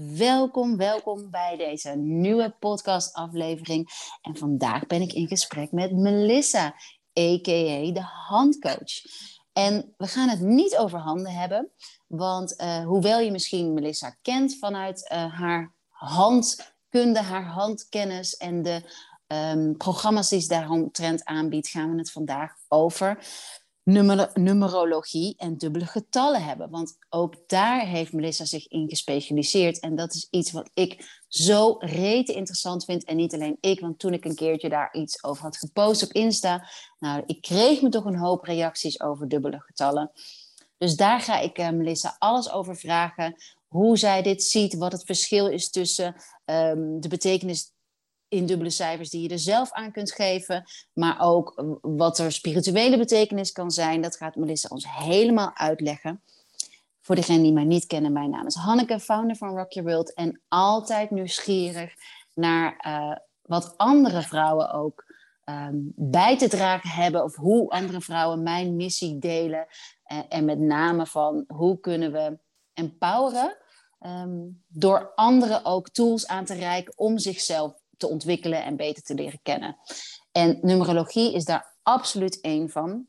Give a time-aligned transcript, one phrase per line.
[0.00, 3.88] Welkom, welkom bij deze nieuwe podcastaflevering.
[4.22, 6.66] En vandaag ben ik in gesprek met Melissa,
[7.20, 7.92] a.k.a.
[7.92, 9.02] de handcoach.
[9.52, 11.70] En we gaan het niet over handen hebben,
[12.06, 18.82] want uh, hoewel je misschien Melissa kent vanuit uh, haar handkunde, haar handkennis en de
[19.26, 23.18] um, programma's die ze daaromtrent aanbiedt, gaan we het vandaag over
[23.88, 26.70] numer numerologie en dubbele getallen hebben.
[26.70, 29.80] Want ook daar heeft Melissa zich in gespecialiseerd.
[29.80, 33.04] En dat is iets wat ik zo rete interessant vind.
[33.04, 36.12] En niet alleen ik, want toen ik een keertje daar iets over had gepost op
[36.12, 40.10] Insta, nou, ik kreeg me toch een hoop reacties over dubbele getallen.
[40.78, 43.34] Dus daar ga ik uh, Melissa alles over vragen.
[43.66, 46.14] Hoe zij dit ziet, wat het verschil is tussen
[46.44, 47.72] um, de betekenis
[48.28, 50.64] in dubbele cijfers die je er zelf aan kunt geven.
[50.92, 54.02] Maar ook wat er spirituele betekenis kan zijn.
[54.02, 56.22] Dat gaat Melissa ons helemaal uitleggen.
[57.00, 60.14] Voor degenen die mij niet kennen, mijn naam is Hanneke, founder van Rock Your World.
[60.14, 61.94] En altijd nieuwsgierig
[62.34, 65.04] naar uh, wat andere vrouwen ook
[65.44, 67.24] um, bij te dragen hebben.
[67.24, 69.66] Of hoe andere vrouwen mijn missie delen.
[70.28, 72.38] En met name van hoe kunnen we
[72.74, 73.56] empoweren.
[74.00, 79.14] Um, door anderen ook tools aan te reiken om zichzelf te ontwikkelen en beter te
[79.14, 79.76] leren kennen.
[80.32, 83.06] En numerologie is daar absoluut één van.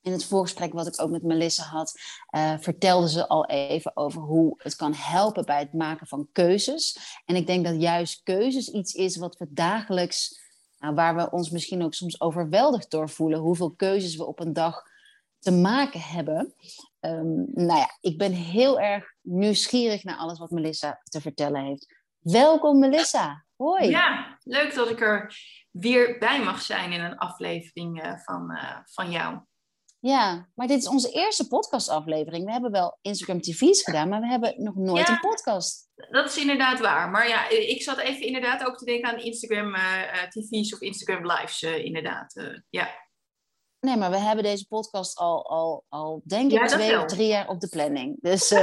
[0.00, 4.20] In het voorgesprek wat ik ook met Melissa had, uh, vertelde ze al even over
[4.20, 6.98] hoe het kan helpen bij het maken van keuzes.
[7.24, 10.40] En ik denk dat juist keuzes iets is wat we dagelijks,
[10.78, 14.52] nou, waar we ons misschien ook soms overweldigd door voelen, hoeveel keuzes we op een
[14.52, 14.82] dag
[15.38, 16.54] te maken hebben.
[17.00, 21.94] Um, nou ja, ik ben heel erg nieuwsgierig naar alles wat Melissa te vertellen heeft.
[22.18, 23.44] Welkom Melissa.
[23.56, 23.88] Hoi.
[23.88, 25.36] Ja, leuk dat ik er
[25.70, 29.38] weer bij mag zijn in een aflevering uh, van, uh, van jou.
[29.98, 32.44] Ja, maar dit is onze eerste podcastaflevering.
[32.44, 35.88] We hebben wel Instagram TV's gedaan, maar we hebben nog nooit ja, een podcast.
[36.10, 37.10] Dat is inderdaad waar.
[37.10, 41.26] Maar ja, ik zat even inderdaad ook te denken aan Instagram uh, TV's of Instagram
[41.26, 42.62] Lives, inderdaad.
[42.70, 43.02] ja.
[43.80, 47.26] Nee, maar we hebben deze podcast al, al, al denk ik, ja, twee of drie
[47.26, 48.16] jaar op de planning.
[48.20, 48.50] Dus,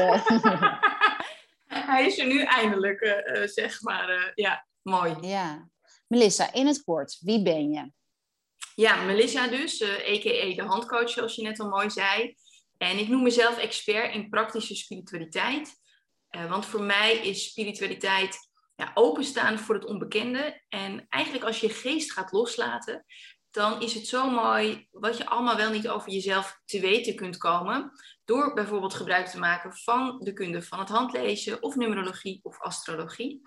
[1.91, 4.31] Hij is er nu eindelijk, zeg maar.
[4.35, 4.65] ja.
[4.81, 5.15] Mooi.
[5.21, 5.69] Ja.
[6.11, 7.91] Melissa, in het kort, wie ben je?
[8.75, 10.55] Ja, Melissa dus, a.k.a.
[10.55, 12.35] de handcoach, zoals je net al mooi zei.
[12.77, 15.79] En ik noem mezelf expert in praktische spiritualiteit.
[16.31, 18.37] Uh, want voor mij is spiritualiteit
[18.75, 20.61] ja, openstaan voor het onbekende.
[20.69, 23.05] En eigenlijk als je geest gaat loslaten,
[23.51, 27.37] dan is het zo mooi wat je allemaal wel niet over jezelf te weten kunt
[27.37, 27.91] komen.
[28.25, 33.41] Door bijvoorbeeld gebruik te maken van de kunde van het handlezen of numerologie of astrologie.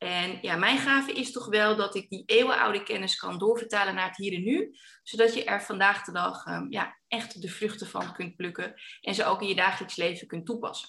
[0.00, 4.06] En ja, mijn gave is toch wel dat ik die eeuwenoude kennis kan doorvertalen naar
[4.08, 4.74] het hier en nu.
[5.02, 8.74] Zodat je er vandaag de dag um, ja, echt de vruchten van kunt plukken.
[9.00, 10.88] En ze ook in je dagelijks leven kunt toepassen.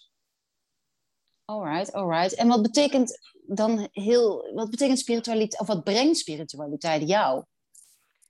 [1.46, 2.36] Alright, alright.
[2.36, 7.44] En wat betekent dan heel, wat betekent spiritualiteit, of wat brengt spiritualiteit jou?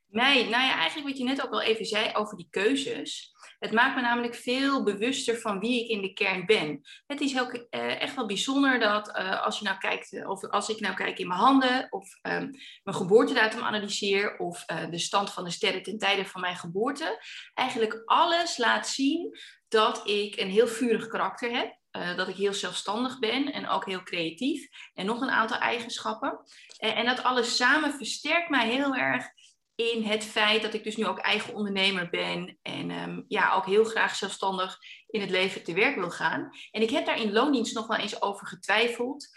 [0.07, 3.30] Nee, nou ja, eigenlijk wat je net ook al even zei over die keuzes.
[3.61, 6.81] Het maakt me namelijk veel bewuster van wie ik in de kern ben.
[7.07, 10.43] Het is heel, uh, echt wel bijzonder dat uh, als je nou kijkt, eh, of
[10.43, 12.49] als ik nou kijk in mijn handen, of um,
[12.83, 17.23] mijn geboortedatum analyseer, of de stand van de sterren ten tijde van mijn geboorte,
[17.53, 21.79] eigenlijk alles laat zien dat ik een heel vurig karakter heb.
[22.15, 24.67] Dat ik heel zelfstandig ben en ook heel creatief.
[24.93, 26.39] En nog een aantal eigenschappen.
[26.79, 29.25] Uh, en dat alles samen versterkt mij heel erg
[29.75, 33.65] in het feit dat ik dus nu ook eigen ondernemer ben en um, ja, ook
[33.65, 34.77] heel graag zelfstandig
[35.07, 36.49] in het leven te werk wil gaan.
[36.71, 39.27] En ik heb daar in loondienst nog wel eens over getwijfeld.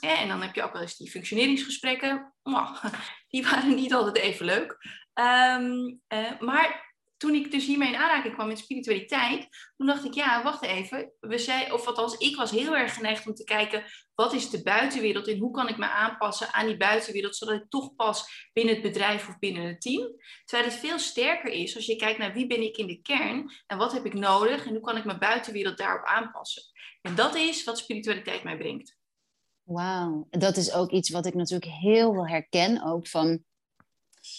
[0.00, 2.34] Ja, en dan heb je ook wel eens die functioneringsgesprekken.
[3.28, 4.76] Die waren niet altijd even leuk.
[5.14, 6.87] Um, uh, maar
[7.18, 11.12] toen ik dus hiermee in aanraking kwam met spiritualiteit, toen dacht ik, ja, wacht even.
[11.20, 13.84] We zei, of althans, ik was heel erg geneigd om te kijken,
[14.14, 17.68] wat is de buitenwereld en hoe kan ik me aanpassen aan die buitenwereld, zodat ik
[17.68, 20.12] toch pas binnen het bedrijf of binnen het team.
[20.44, 23.50] Terwijl het veel sterker is als je kijkt naar wie ben ik in de kern
[23.66, 26.62] en wat heb ik nodig en hoe kan ik mijn buitenwereld daarop aanpassen.
[27.02, 28.96] En dat is wat spiritualiteit mij brengt.
[29.62, 33.44] Wauw, dat is ook iets wat ik natuurlijk heel veel herken, ook van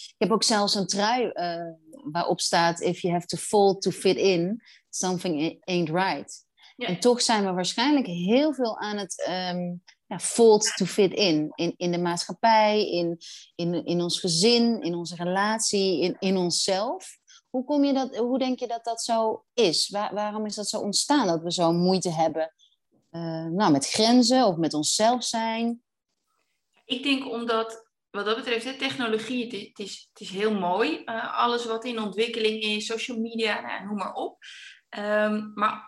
[0.08, 1.72] ik heb ook zelfs een trui uh,
[2.12, 6.48] waarop staat: If you have to fall to fit in, something ain't right.
[6.76, 6.86] Ja.
[6.86, 11.52] En toch zijn we waarschijnlijk heel veel aan het um, ja, fold to fit in.
[11.54, 11.74] in.
[11.76, 13.18] In de maatschappij, in,
[13.54, 17.18] in, in ons gezin, in onze relatie, in, in onszelf.
[17.50, 19.88] Hoe, kom je dat, hoe denk je dat dat zo is?
[19.88, 22.52] Waar, waarom is dat zo ontstaan dat we zo moeite hebben
[23.10, 25.82] uh, nou, met grenzen of met onszelf zijn?
[26.84, 31.02] Ik denk omdat wat dat betreft, hè, technologie, het is, het, is, heel mooi.
[31.04, 34.38] Uh, alles wat in ontwikkeling is, social media, nou, noem maar op.
[34.98, 35.82] Um, maar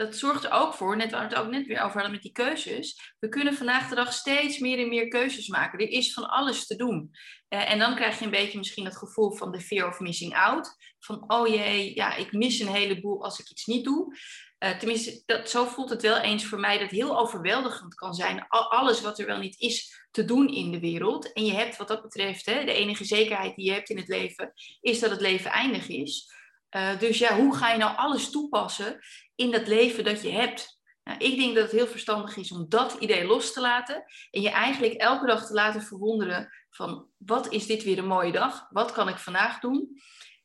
[0.00, 2.22] dat zorgt er ook voor, net waar we het ook net weer over hadden met
[2.22, 3.14] die keuzes.
[3.18, 5.78] We kunnen vandaag de dag steeds meer en meer keuzes maken.
[5.78, 7.10] Er is van alles te doen.
[7.48, 10.34] Uh, en dan krijg je een beetje misschien het gevoel van de fear of missing
[10.34, 10.76] out.
[10.98, 14.16] Van, oh jee, ja, ik mis een heleboel als ik iets niet doe.
[14.64, 18.46] Uh, tenminste, dat, zo voelt het wel eens voor mij dat heel overweldigend kan zijn.
[18.48, 21.32] alles wat er wel niet is te doen in de wereld.
[21.32, 24.08] En je hebt wat dat betreft, hè, de enige zekerheid die je hebt in het
[24.08, 26.32] leven, is dat het leven eindig is.
[26.76, 28.98] Uh, dus ja, hoe ga je nou alles toepassen
[29.34, 30.80] in dat leven dat je hebt?
[31.04, 34.40] Nou, ik denk dat het heel verstandig is om dat idee los te laten en
[34.40, 38.66] je eigenlijk elke dag te laten verwonderen van wat is dit weer een mooie dag?
[38.70, 40.00] Wat kan ik vandaag doen?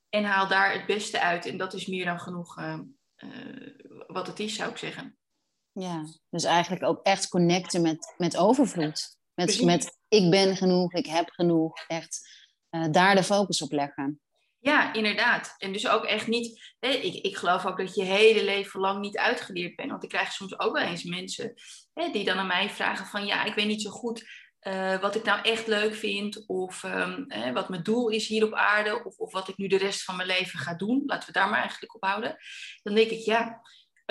[0.09, 1.45] En haal daar het beste uit.
[1.45, 2.79] En dat is meer dan genoeg uh,
[4.07, 5.18] wat het is, zou ik zeggen.
[5.72, 9.18] Ja, dus eigenlijk ook echt connecten met, met overvloed.
[9.33, 11.88] Met, met ik ben genoeg, ik heb genoeg.
[11.88, 14.19] Echt uh, daar de focus op leggen.
[14.60, 15.56] Ja, inderdaad.
[15.57, 16.75] En dus ook echt niet.
[16.80, 19.89] Hè, ik, ik geloof ook dat je hele leven lang niet uitgeleerd bent.
[19.89, 21.54] Want ik krijg soms ook wel eens mensen
[21.94, 25.15] hè, die dan aan mij vragen: van ja, ik weet niet zo goed uh, wat
[25.15, 26.47] ik nou echt leuk vind.
[26.47, 26.81] Of
[27.27, 29.03] hè, wat mijn doel is hier op aarde.
[29.03, 31.03] Of, of wat ik nu de rest van mijn leven ga doen.
[31.06, 32.38] Laten we daar maar eigenlijk op houden.
[32.83, 33.62] Dan denk ik, ja,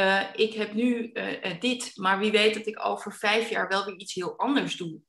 [0.00, 3.84] uh, ik heb nu uh, dit, maar wie weet dat ik over vijf jaar wel
[3.84, 5.00] weer iets heel anders doe.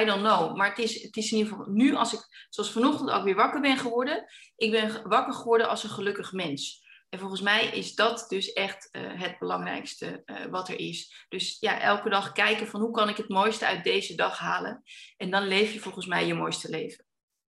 [0.00, 0.56] I don't know.
[0.56, 3.34] Maar het is, het is in ieder geval nu, als ik, zoals vanochtend ook weer
[3.34, 4.24] wakker ben geworden,
[4.56, 6.80] ik ben wakker geworden als een gelukkig mens.
[7.12, 11.26] En volgens mij is dat dus echt het belangrijkste wat er is.
[11.28, 14.82] Dus ja, elke dag kijken van hoe kan ik het mooiste uit deze dag halen.
[15.16, 17.06] En dan leef je volgens mij je mooiste leven.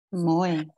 [0.08, 0.70] Mooi.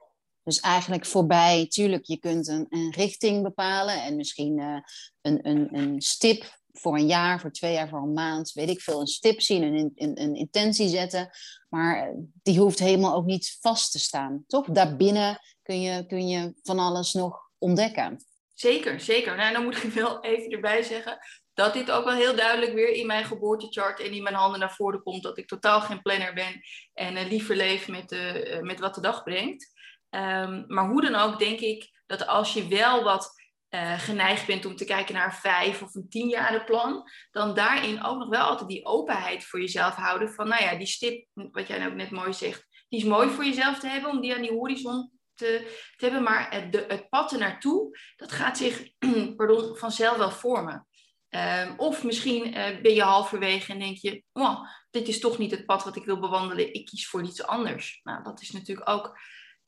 [0.45, 4.79] Dus eigenlijk voorbij, tuurlijk, je kunt een, een richting bepalen en misschien uh,
[5.21, 8.81] een, een, een stip voor een jaar, voor twee jaar, voor een maand, weet ik
[8.81, 11.31] veel, een stip zien, een, een, een intentie zetten.
[11.69, 14.67] Maar eh, die hoeft helemaal ook niet vast te staan, toch?
[14.67, 18.25] Daarbinnen kun je, kun je van alles nog ontdekken.
[18.55, 19.37] Zeker, zeker.
[19.37, 21.19] Nou, dan moet ik wel even erbij zeggen
[21.55, 24.75] dat dit ook wel heel duidelijk weer in mijn geboortechart en in mijn handen naar
[24.75, 25.23] voren komt.
[25.23, 26.61] Dat ik totaal geen planner ben
[26.93, 29.73] en liever leef met, uh, met wat de dag brengt.
[30.11, 34.65] Um, maar hoe dan ook denk ik dat als je wel wat uh, geneigd bent
[34.65, 38.43] om te kijken naar een vijf of een tien plan, dan daarin ook nog wel
[38.43, 40.33] altijd die openheid voor jezelf houden.
[40.33, 43.45] Van nou ja, die stip, wat jij ook net mooi zegt, die is mooi voor
[43.45, 46.23] jezelf te hebben, om die aan die horizon te, te hebben.
[46.23, 48.89] Maar het, de, het pad er naartoe, dat gaat zich
[49.37, 50.87] pardon, vanzelf wel vormen.
[51.29, 54.61] Um, of misschien uh, ben je halverwege en denk je, oh,
[54.91, 58.01] dit is toch niet het pad wat ik wil bewandelen, ik kies voor iets anders.
[58.03, 59.19] Nou, dat is natuurlijk ook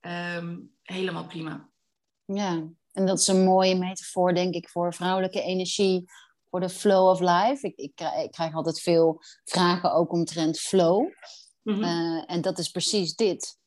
[0.00, 1.70] um, helemaal prima.
[2.24, 6.04] Ja, en dat is een mooie metafoor, denk ik, voor vrouwelijke energie,
[6.50, 7.66] voor de flow of life.
[7.66, 11.00] Ik, ik, krijg, ik krijg altijd veel vragen ook omtrent flow.
[11.62, 11.82] Mm -hmm.
[11.82, 13.58] uh, en dat is precies dit.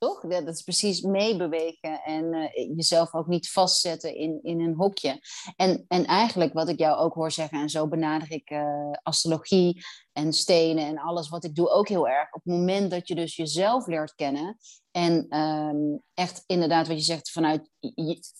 [0.00, 0.20] Toch?
[0.20, 5.20] Dat is precies meebewegen en uh, jezelf ook niet vastzetten in, in een hokje.
[5.56, 9.84] En, en eigenlijk wat ik jou ook hoor zeggen, en zo benader ik uh, astrologie
[10.12, 12.32] en stenen en alles wat ik doe ook heel erg.
[12.32, 14.58] Op het moment dat je dus jezelf leert kennen
[14.90, 17.70] en um, echt inderdaad wat je zegt, vanuit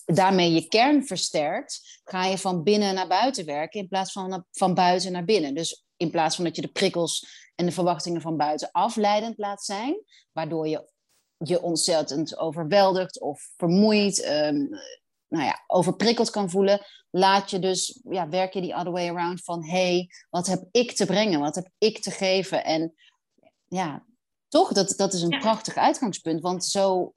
[0.04, 4.74] daarmee je kern versterkt, ga je van binnen naar buiten werken in plaats van van
[4.74, 5.54] buiten naar binnen.
[5.54, 9.64] Dus in plaats van dat je de prikkels en de verwachtingen van buiten afleidend laat
[9.64, 10.89] zijn, waardoor je
[11.44, 14.68] je ontzettend overweldigd of vermoeid, um,
[15.28, 19.44] nou ja, overprikkeld kan voelen, laat je dus, ja, werk je die other way around
[19.44, 22.64] van, hey, wat heb ik te brengen, wat heb ik te geven?
[22.64, 22.94] En
[23.68, 24.04] ja,
[24.48, 25.38] toch, dat, dat is een ja.
[25.38, 27.14] prachtig uitgangspunt, want zo,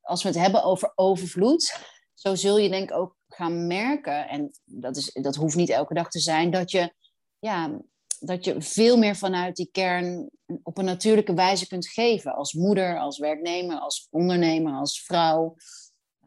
[0.00, 1.78] als we het hebben over overvloed,
[2.14, 5.94] zo zul je denk ik ook gaan merken, en dat, is, dat hoeft niet elke
[5.94, 6.94] dag te zijn, dat je,
[7.38, 7.80] ja,
[8.24, 10.30] dat je veel meer vanuit die kern
[10.62, 12.34] op een natuurlijke wijze kunt geven.
[12.34, 15.56] Als moeder, als werknemer, als ondernemer, als vrouw.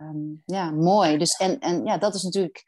[0.01, 1.18] Um, ja, mooi.
[1.18, 2.66] Dus, en, en ja, dat is natuurlijk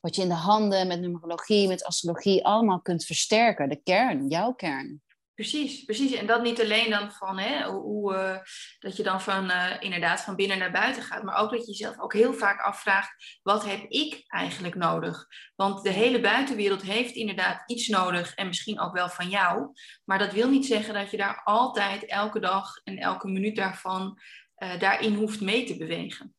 [0.00, 3.68] wat je in de handen met numerologie, met astrologie allemaal kunt versterken.
[3.68, 5.02] De kern, jouw kern.
[5.34, 6.12] Precies, precies.
[6.12, 8.38] En dat niet alleen dan van hè, hoe, uh,
[8.78, 11.66] dat je dan van uh, inderdaad van binnen naar buiten gaat, maar ook dat je
[11.66, 15.26] jezelf ook heel vaak afvraagt: wat heb ik eigenlijk nodig?
[15.54, 19.72] Want de hele buitenwereld heeft inderdaad iets nodig en misschien ook wel van jou.
[20.04, 24.18] Maar dat wil niet zeggen dat je daar altijd elke dag en elke minuut daarvan
[24.58, 26.34] uh, daarin hoeft mee te bewegen.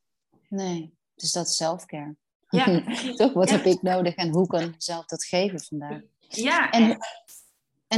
[0.50, 2.16] Nee, dus dat is zelfcare.
[2.50, 2.84] Ja,
[3.16, 3.34] toch?
[3.34, 3.56] Wat ja.
[3.56, 6.02] heb ik nodig en hoe kan ik zelf dat geven vandaag?
[6.28, 6.98] Ja, en, en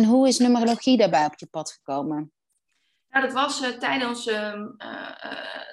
[0.03, 2.33] hoe is numerologie daarbij op je pad gekomen?
[3.09, 5.11] Nou, dat was uh, tijdens, uh, uh,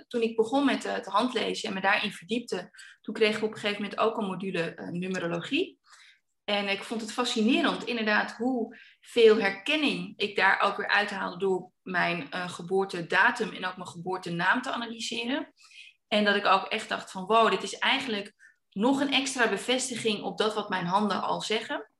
[0.08, 3.58] toen ik begon met het handlezen en me daarin verdiepte, toen kregen we op een
[3.58, 5.80] gegeven moment ook een module numerologie.
[6.44, 12.28] En ik vond het fascinerend, inderdaad, hoeveel herkenning ik daar ook weer uithaalde door mijn
[12.30, 15.52] geboortedatum en ook mijn geboortenaam te analyseren.
[16.08, 18.34] En dat ik ook echt dacht van, wow, dit is eigenlijk
[18.70, 21.91] nog een extra bevestiging op dat wat mijn handen al zeggen.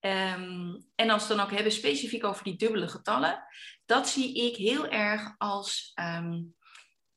[0.00, 3.42] Ehm, en als we dan ook hebben specifiek over die dubbele getallen,
[3.86, 6.42] dat zie ik heel erg als, ehm,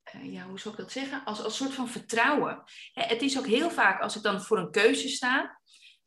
[0.03, 1.23] eh, ja, hoe zou ik dat zeggen?
[1.23, 2.63] Als, als soort van vertrouwen.
[2.93, 5.59] Het is ook heel vaak als ik dan voor een keuze sta,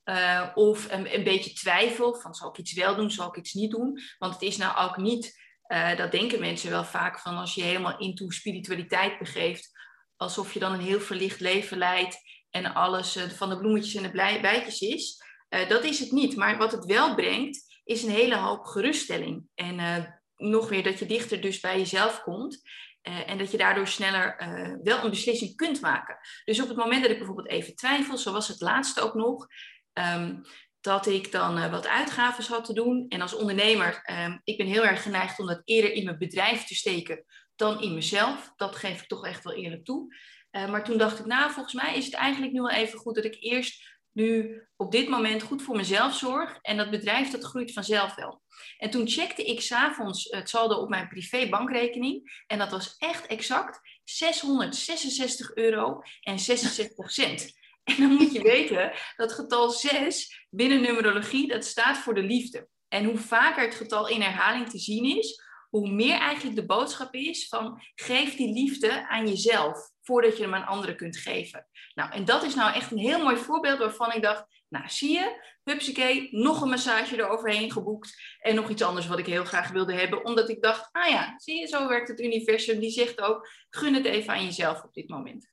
[0.04, 3.70] uh, of een, beetje twijfel van zal ik iets wel doen, zal ik iets niet
[3.70, 4.00] doen.
[4.18, 7.62] Want het is nou ook niet, uh, dat denken mensen wel vaak van als je
[7.62, 9.70] helemaal into spiritualiteit begeeft,
[10.16, 12.18] alsof je dan een heel verlicht leven leidt
[12.50, 15.23] en alles van de bloemetjes en de bijtjes is.
[15.48, 16.36] Dat is het niet.
[16.36, 19.46] Maar wat het wel brengt, is een hele hoop geruststelling.
[19.54, 22.62] En nog weer dat je dichter dus bij jezelf komt.
[23.02, 24.36] en dat je daardoor sneller
[24.82, 26.18] wel een beslissing kunt maken.
[26.44, 29.46] Dus op het moment dat ik bijvoorbeeld even twijfel, zoals het laatste ook nog,
[29.94, 30.36] Ehm,
[30.80, 33.06] dat ik dan wat uitgaven had te doen.
[33.08, 36.64] En als ondernemer, um, ik ben heel erg geneigd om dat eerder in mijn bedrijf
[36.64, 37.24] te steken
[37.56, 38.52] dan in mezelf.
[38.56, 40.16] Dat geef ik toch echt wel eerlijk toe.
[40.50, 43.24] Maar toen dacht ik, nou, volgens mij is het eigenlijk nu wel even goed dat
[43.24, 46.58] ik eerst nu op dit moment goed voor mezelf zorg.
[46.62, 48.42] En dat bedrijf, dat groeit vanzelf wel.
[48.78, 52.42] En toen checkte ik s'avonds het saldo op mijn privé bankrekening.
[52.46, 57.52] En dat was echt exact 666 euro en 66 cent.
[57.84, 62.68] En dan moet je weten dat getal 6 binnen numerologie, dat staat voor de liefde.
[62.88, 65.42] En hoe vaker het getal in herhaling te zien is,
[65.74, 70.54] hoe meer eigenlijk de boodschap is van geef die liefde aan jezelf voordat je hem
[70.54, 71.66] aan anderen kunt geven.
[71.94, 75.12] Nou, en dat is nou echt een heel mooi voorbeeld waarvan ik dacht, nou zie
[75.12, 79.70] je, hupsakee, nog een massage eroverheen geboekt en nog iets anders wat ik heel graag
[79.70, 83.20] wilde hebben, omdat ik dacht, ah ja, zie je, zo werkt het universum, die zegt
[83.20, 85.52] ook, gun het even aan jezelf op dit moment.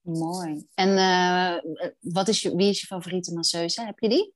[0.00, 0.66] Mooi.
[0.74, 3.84] En uh, wat is je, wie is je favoriete masseuse?
[3.84, 4.32] Heb je die?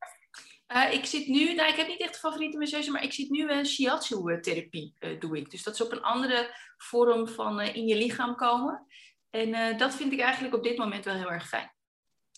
[0.75, 3.31] Uh, ik zit nu, nou ik heb niet echt een favoriete masseuse, maar ik zit
[3.31, 5.51] nu een shiatsu-therapie uh, doe ik.
[5.51, 8.87] Dus dat is op een andere vorm van in je lichaam komen.
[9.31, 11.73] En dat vind ik eigenlijk op dit moment wel heel erg fijn.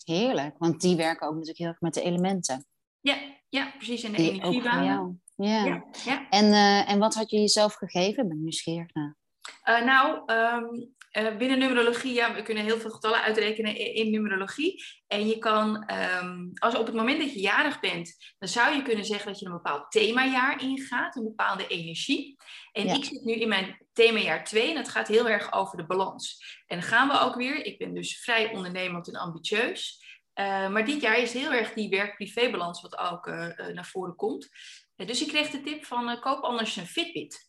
[0.03, 2.65] Heerlijk, want die werken ook natuurlijk heel erg met de elementen.
[3.01, 3.17] Ja,
[3.49, 4.03] ja precies.
[4.03, 5.21] En de energiebanen.
[5.35, 5.65] Ja.
[5.65, 5.85] ja.
[6.05, 6.53] Ja, En,
[6.87, 8.23] en wat had je jezelf gegeven?
[8.23, 9.15] Ik ben nieuwsgierig naar.
[9.63, 14.83] nou, um, uh, binnen numerologie, ja, we kunnen heel veel getallen uitrekenen in, numerologie.
[15.07, 15.91] En je kan,
[16.21, 19.39] um, als op het moment dat je jarig bent, dan zou je kunnen zeggen dat
[19.39, 22.35] je een bepaald themajaar ingaat, een bepaalde energie.
[22.71, 25.85] En ik zit nu in mijn themajaar 2 en het gaat heel erg over de
[25.85, 26.43] balans.
[26.67, 30.03] En dan gaan we ook weer, ik ben dus vrij ondernemend en ambitieus.
[30.39, 34.49] Uh, maar dit jaar is heel erg die werk-privé-balans wat ook uh, naar voren komt.
[34.95, 37.44] dus ik kreeg de tip van koop anders een Fitbit.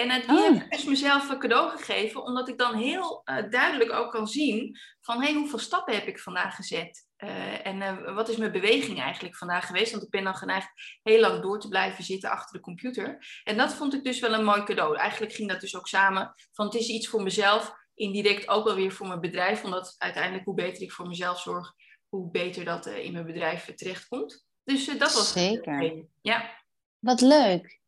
[0.00, 0.44] En uh, die oh.
[0.44, 4.26] heb ik dus mezelf een cadeau gegeven, omdat ik dan heel uh, duidelijk ook kan
[4.26, 7.08] zien van hey, hoeveel stappen heb ik vandaag gezet?
[7.18, 9.90] Uh, en wat is mijn beweging eigenlijk vandaag geweest?
[9.90, 10.68] Want ik ben dan geneigd
[11.02, 13.26] heel lang door te blijven zitten achter de computer.
[13.44, 14.96] En dat vond ik dus wel een mooi cadeau.
[14.96, 18.74] Eigenlijk ging dat dus ook samen van het is iets voor mezelf, indirect ook wel
[18.74, 19.64] weer voor mijn bedrijf.
[19.64, 21.74] Omdat uiteindelijk hoe beter ik voor mezelf zorg,
[22.08, 24.46] hoe beter dat in mijn bedrijf terechtkomt.
[24.64, 26.04] Dus dat was Zeker.
[26.20, 26.58] Ja.
[26.98, 27.79] Wat leuk.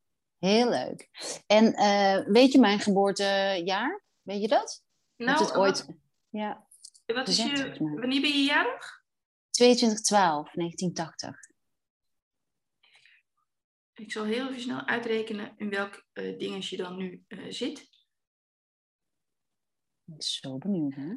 [0.42, 1.08] Heel leuk.
[1.46, 4.04] En uh, weet je mijn geboortejaar?
[4.22, 4.84] Weet je dat?
[5.16, 5.86] Nou, het ooit...
[5.86, 5.96] Wat,
[6.28, 6.66] ja.
[7.06, 9.04] Wat is je, wanneer ben je jarig?
[9.50, 11.50] 2212, 1980.
[13.94, 17.80] Ik zal heel even snel uitrekenen in welk uh, dingetje je dan nu uh, zit.
[17.80, 17.88] Ik
[20.04, 21.08] ben zo benieuwd, hè?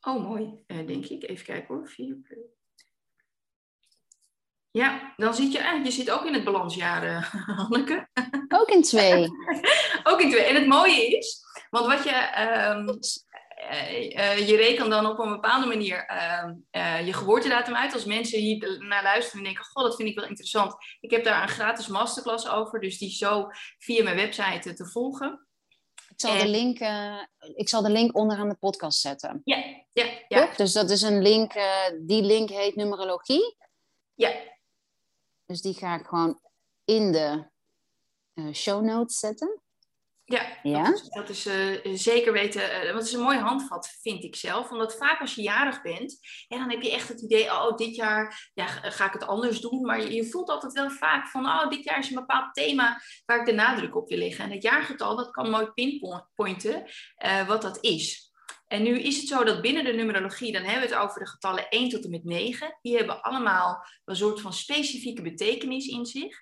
[0.00, 1.22] Oh, mooi, denk ik.
[1.22, 1.88] Even kijken hoor.
[1.88, 2.18] 4
[4.78, 8.08] ja, dan zit je, eh, je zit ook in het balansjaar, uh, Hanneke.
[8.48, 9.26] Ook in twee.
[10.10, 10.42] ook in twee.
[10.42, 12.16] En het mooie is, want wat je,
[12.76, 12.98] um,
[13.72, 16.10] uh, je rekent dan op een bepaalde manier
[16.70, 17.92] uh, je geboortedatum uit.
[17.92, 20.74] Als mensen hier naar luisteren en denken, goh, dat vind ik wel interessant.
[21.00, 23.46] Ik heb daar een gratis masterclass over, dus die zo
[23.78, 25.46] via mijn website te volgen.
[26.08, 26.78] Ik zal, de link,
[27.54, 29.40] ik zal de link onderaan de podcast zetten.
[29.44, 30.52] Ja, ja, ja.
[30.56, 31.52] Dus dat is een link,
[32.00, 33.56] die link heet numerologie.
[34.14, 34.30] Ja,
[35.48, 36.40] dus die ga ik gewoon
[36.84, 37.50] in de
[38.34, 39.62] uh, show notes zetten.
[40.24, 40.84] Ja, ja?
[40.84, 42.62] dat is, dat is uh, zeker weten.
[42.62, 44.70] Uh, want het is een mooi handvat, vind ik zelf.
[44.70, 47.94] Omdat vaak als je jarig bent, ja, dan heb je echt het idee, oh, dit
[47.94, 49.80] jaar ja, ga ik het anders doen.
[49.80, 53.00] Maar je, je, voelt altijd wel vaak van, oh, dit jaar is een bepaald thema
[53.24, 54.44] waar ik de nadruk op wil leggen.
[54.44, 56.84] En het jaargetal, dat kan mooi pinpointen
[57.24, 58.27] uh, wat dat is.
[58.68, 61.28] En nu is het zo dat binnen de numerologie, dan hebben we het over de
[61.28, 62.78] getallen 1 tot en met 9.
[62.82, 66.38] Die hebben allemaal een soort van specifieke betekenis in zich.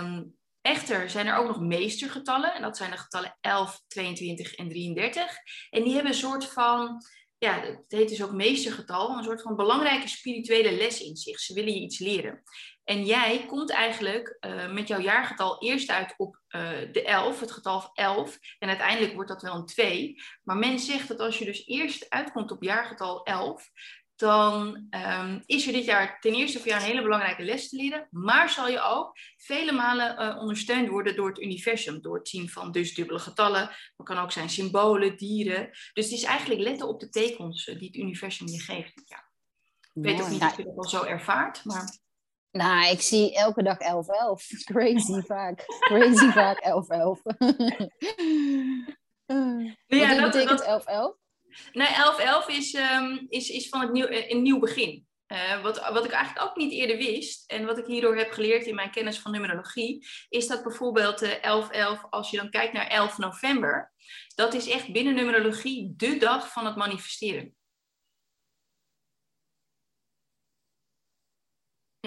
[0.00, 2.54] Um, echter zijn er ook nog meestergetallen.
[2.54, 5.36] En dat zijn de getallen 11, 22 en 33.
[5.70, 7.02] En die hebben een soort van,
[7.38, 11.40] ja, het heet dus ook meestergetal, een soort van belangrijke spirituele les in zich.
[11.40, 12.42] Ze willen je iets leren.
[12.88, 17.50] En jij komt eigenlijk uh, met jouw jaargetal eerst uit op uh, de 11, het
[17.50, 18.38] getal 11.
[18.58, 20.22] En uiteindelijk wordt dat wel een 2.
[20.42, 23.70] Maar men zegt dat als je dus eerst uitkomt op jaargetal 11,
[24.16, 27.76] dan ehm, is er dit jaar ten eerste voor jou een hele belangrijke les te
[27.76, 32.28] leren, maar zal je ook vele malen uh, ondersteund worden door het universum, door het
[32.28, 35.68] zien van dus dubbele getallen, dat kan ook zijn symbolen, dieren.
[35.92, 39.02] Dus het is eigenlijk letten op de tekens die het universum je geeft.
[39.04, 39.30] Ja.
[39.92, 42.06] Ik weet ook niet of je dat al zo ervaart, maar...
[42.50, 43.80] Nou, ik zie elke dag 11-11.
[44.72, 45.64] Crazy vaak.
[45.66, 46.66] Crazy vaak 11-11.
[49.86, 50.66] ja, Wat betekent 11-11?
[51.72, 55.06] Nou, 11-11 is, um, is, is van het nieuw, eh, een nieuw begin.
[55.28, 58.66] Uh, wat, wat ik eigenlijk ook niet eerder wist, en wat ik hierdoor heb geleerd
[58.66, 61.30] in mijn kennis van numerologie, is dat bijvoorbeeld uh,
[61.98, 63.92] 11-11, als je dan kijkt naar 11 november,
[64.34, 67.54] dat is echt binnen numerologie de dag van het manifesteren.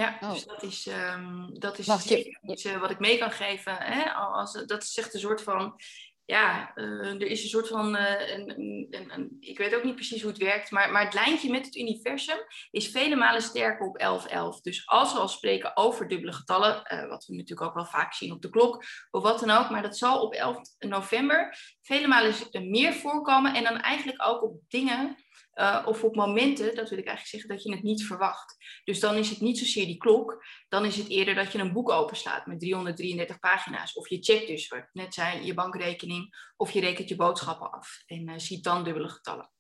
[0.02, 0.34] Ja, oh.
[0.34, 3.76] dus dat is, um, dat is Wacht, je, iets uh, wat ik mee kan geven.
[3.76, 4.12] Hè?
[4.12, 5.80] Als, dat is echt een soort van
[6.26, 9.96] ja, uh, er is een soort van, uh, een, een, een, ik weet ook niet
[9.96, 12.38] precies hoe het werkt, maar, maar het lijntje met het universum
[12.72, 14.22] is vele malen sterker op
[14.58, 14.62] 11-11.
[14.62, 18.32] Dus als we al spreken over dubbele getallen, wat we natuurlijk ook wel vaak zien
[18.32, 22.34] op de klok of wat dan ook, maar dat zal op 11 november vele malen
[22.52, 25.18] meer voorkomen en dan eigenlijk ook op dingen
[25.62, 28.56] uh, of op momenten, dat wil ik eigenlijk zeggen, dat je het niet verwacht.
[28.84, 31.74] Dus dan is het niet zozeer die klok, dan is het eerder dat je een
[31.74, 33.94] boek openslaat met 333 pagina's.
[33.94, 38.04] Of je checkt dus, wat net zei, je bankrekening, of je rekent je boodschappen af
[38.06, 39.52] en uh, ziet dan dubbele getallen.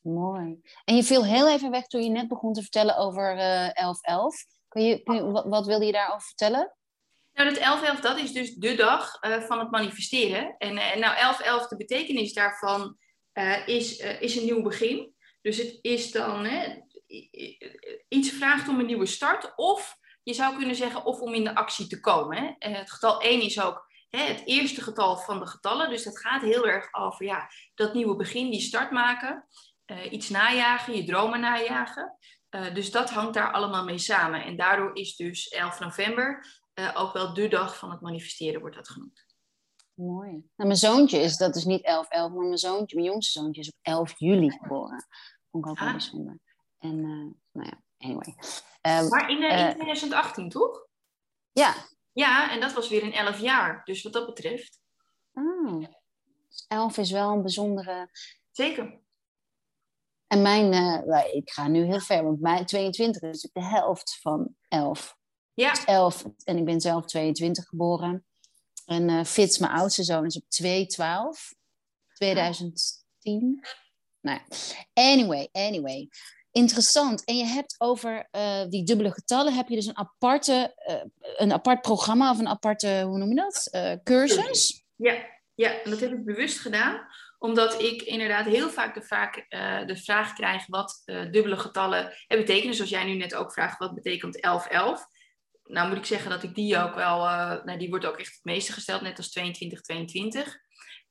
[0.00, 0.60] Mooi.
[0.84, 3.72] En je viel heel even weg toen je net begon te vertellen over uh, 11-11.
[4.68, 6.76] Kun je, kun je, wat, wat wilde je daarover vertellen?
[7.32, 10.54] Nou, dat 11-11, dat is dus de dag uh, van het manifesteren.
[10.58, 12.96] En nou, 11-11, de betekenis daarvan
[13.32, 15.11] uh, is, is een nieuw begin.
[15.42, 16.80] Dus het is dan hè,
[18.08, 19.52] iets vraagt om een nieuwe start.
[19.56, 22.36] Of je zou kunnen zeggen, of om in de actie te komen.
[22.36, 22.54] Hè.
[22.58, 25.90] Eh, het getal 1 is ook hè, het eerste getal van de getallen.
[25.90, 29.46] Dus dat gaat heel erg over ja, dat nieuwe begin, die start maken.
[29.86, 32.16] Uh, iets najagen, je dromen najagen.
[32.50, 34.44] Uh, dus dat hangt daar allemaal mee samen.
[34.44, 36.60] En daardoor is dus 11 november
[36.94, 39.24] ook wel de dag van het manifesteren, wordt dat genoemd.
[39.94, 40.30] Mooi.
[40.30, 43.68] Nou, mijn zoontje is, dat is niet 11-11, maar mijn zoontje, mijn jongste zoontje is
[43.68, 45.06] op 11 juli geboren.
[45.52, 45.92] Vond ik ook wel ah.
[45.92, 46.38] bijzonder.
[46.78, 48.34] En, uh, nou ja, anyway.
[49.02, 50.86] Um, maar in, uh, in 2018, toch?
[51.52, 51.74] Ja.
[52.12, 53.84] Ja, en dat was weer in 11 jaar.
[53.84, 54.80] Dus wat dat betreft.
[55.32, 55.84] Ah,
[56.68, 58.10] 11 is wel een bijzondere...
[58.50, 59.00] Zeker.
[60.26, 64.54] En mijn, uh, ik ga nu heel ver, want mijn 22 is de helft van
[64.68, 65.16] 11.
[65.54, 65.70] Ja.
[65.70, 68.24] Dus 11, en ik ben zelf 22 geboren.
[68.86, 71.54] En uh, Fitz, mijn oudste zoon, is op 212,
[72.14, 73.64] 2010.
[74.22, 74.56] Nou ja.
[74.94, 76.08] Anyway, anyway.
[76.52, 77.24] Interessant.
[77.24, 80.94] En je hebt over uh, die dubbele getallen, heb je dus een, aparte, uh,
[81.36, 84.84] een apart programma of een aparte, hoe noem je dat, uh, cursus?
[84.96, 87.06] Ja, ja, en dat heb ik bewust gedaan
[87.38, 92.74] omdat ik inderdaad heel vaak de, de vraag krijg wat dubbele getallen betekenen.
[92.74, 95.06] Zoals jij nu net ook vraagt, wat betekent 1111?
[95.62, 97.18] Nou moet ik zeggen dat ik die ook wel,
[97.64, 100.56] nou, die wordt ook echt het meeste gesteld, net als 2222.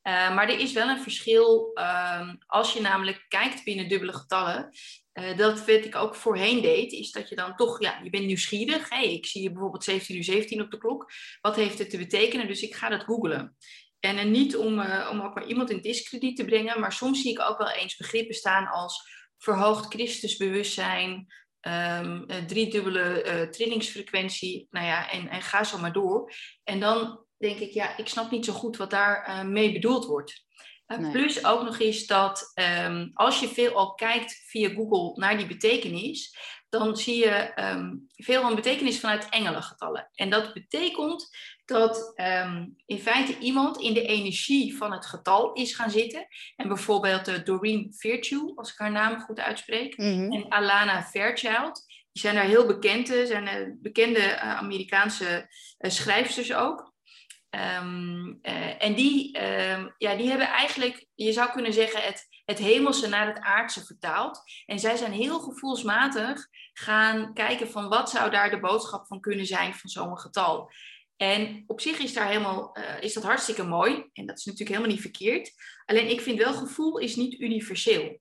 [0.04, 4.70] Uh, maar er is wel een verschil um, als je namelijk kijkt binnen dubbele getallen.
[5.14, 8.26] Uh, dat wat ik ook voorheen deed, is dat je dan toch, ja, je bent
[8.26, 8.90] nieuwsgierig.
[8.90, 11.12] Hey, ik zie bijvoorbeeld 17 uur 17 op de klok.
[11.42, 12.48] Wat heeft het te betekenen?
[12.48, 13.58] Dus ik ga dat googlen.
[14.00, 17.32] En, en niet om, om ook maar iemand in discrediet te brengen, maar soms zie
[17.32, 25.30] ik ook wel eens begrippen staan als verhoogd Christusbewustzijn, um, driedubbele trillingsfrequentie, nou ja, en,
[25.30, 26.34] en ga zo maar door.
[26.64, 30.06] En dan denk ik, ja, ik snap niet zo goed wat daar uh, mee bedoeld
[30.06, 30.44] wordt.
[30.88, 32.52] Uh, Plus ook nog eens dat
[32.86, 36.38] um, als je veel al kijkt via Google naar die betekenis,
[36.70, 40.10] dan zie je um, veel van betekenis vanuit engelengetallen.
[40.14, 41.30] En dat betekent
[41.66, 46.28] dat um, in feite iemand in de energie van het getal is gaan zitten.
[46.56, 50.32] En bijvoorbeeld uh, Doreen Virtue, als ik haar naam goed uitspreek, mm -hmm.
[50.32, 55.46] en Alana Fairchild, die zijn daar heel bekend, zijn uh, bekende Amerikaanse
[55.80, 56.91] schrijfsters ook.
[57.56, 62.58] Um, uh, en die, um, ja, die hebben eigenlijk, je zou kunnen zeggen, het, het
[62.58, 64.42] hemelse naar het aardse vertaald.
[64.66, 69.46] En zij zijn heel gevoelsmatig gaan kijken van wat zou daar de boodschap van kunnen
[69.46, 70.72] zijn van zo'n getal.
[71.18, 74.10] En op zich is, daar helemaal, uh, is dat hartstikke mooi.
[74.14, 75.52] En dat is natuurlijk helemaal niet verkeerd.
[75.86, 78.20] Alleen ik vind wel, gevoel is niet universeel.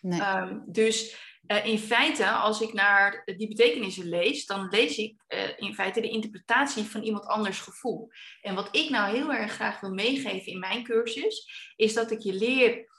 [0.00, 0.20] Nee.
[0.20, 5.40] Um, dus uh, in feite, als ik naar die betekenissen lees, dan lees ik uh,
[5.56, 8.08] in feite de interpretatie van iemand anders gevoel.
[8.40, 12.20] En wat ik nou heel erg graag wil meegeven in mijn cursus, is dat ik
[12.20, 12.90] je leer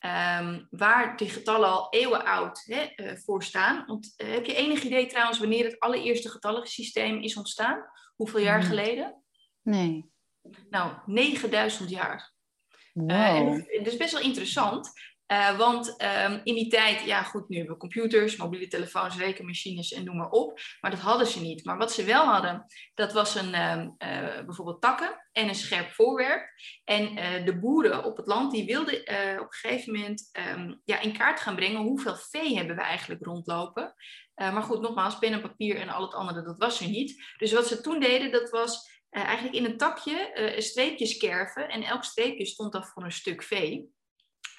[0.00, 3.86] um, waar die getallen al eeuwen oud hè, uh, voor staan.
[3.86, 7.84] Want heb je enig idee trouwens wanneer het allereerste getallensysteem is ontstaan?
[8.14, 8.68] Hoeveel jaar nee.
[8.68, 9.22] geleden?
[9.62, 10.10] Nee.
[10.70, 12.32] Nou, 9000 jaar.
[12.92, 13.66] Wow.
[13.76, 14.92] dat is best wel interessant.
[15.32, 19.92] Uh, want um, in die tijd, ja goed, nu hebben we computers, mobiele telefoons, rekenmachines
[19.92, 20.60] en noem maar op.
[20.80, 21.64] Maar dat hadden ze niet.
[21.64, 25.90] Maar wat ze wel hadden, dat was een, um, uh, bijvoorbeeld takken en een scherp
[25.90, 26.48] voorwerp.
[26.84, 29.00] En uh, de boeren op het land, die wilden
[29.40, 33.24] op een gegeven moment um, ja, in kaart gaan brengen hoeveel vee hebben we eigenlijk
[33.24, 33.94] rondlopen.
[34.34, 37.24] maar goed, nogmaals, pen en papier en al het andere, dat was er niet.
[37.38, 41.68] Dus wat ze toen deden, dat was eigenlijk in een takje streepjes kerven.
[41.68, 43.90] En elk streepje stond dan voor een stuk vee.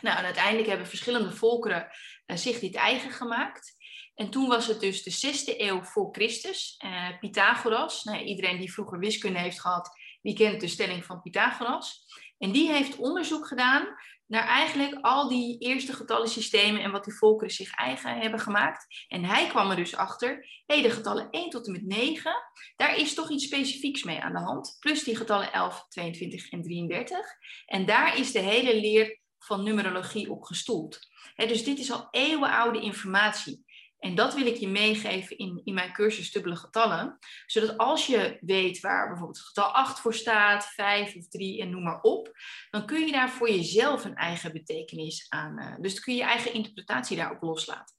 [0.03, 1.87] Nou, en uiteindelijk hebben verschillende volkeren
[2.27, 3.75] uh, zich dit eigen gemaakt.
[4.15, 6.79] En toen was het dus de zesde eeuw voor Christus.
[6.85, 9.89] Uh, Pythagoras, nou, iedereen die vroeger wiskunde heeft gehad,
[10.21, 12.05] die kent de stelling van Pythagoras.
[12.37, 13.87] En die heeft onderzoek gedaan
[14.25, 19.05] naar eigenlijk al die eerste getallensystemen en wat die volkeren zich eigen hebben gemaakt.
[19.07, 22.33] En hij kwam er dus achter, hé, de getallen 1 tot en met 9,
[22.75, 24.77] daar is toch iets specifieks mee aan de hand.
[24.79, 27.19] Plus die getallen 11, 22 en 33.
[27.65, 30.99] En daar is de hele leer van numerologie op gestoeld.
[31.35, 33.63] dus dit is al eeuwenoude informatie.
[34.03, 37.17] En dat wil ik je meegeven in, in mijn cursus dubbele getallen.
[37.45, 41.69] Zodat als je weet waar bijvoorbeeld het getal 8 voor staat, 5 of 3 en
[41.69, 42.31] noem maar op.
[42.69, 45.59] Dan kun je daar voor jezelf een eigen betekenis aan.
[45.59, 47.95] Uh, dus dan kun je je eigen interpretatie daarop loslaten.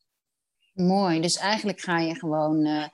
[0.72, 2.86] Mooi, dus eigenlijk ga je gewoon, uh,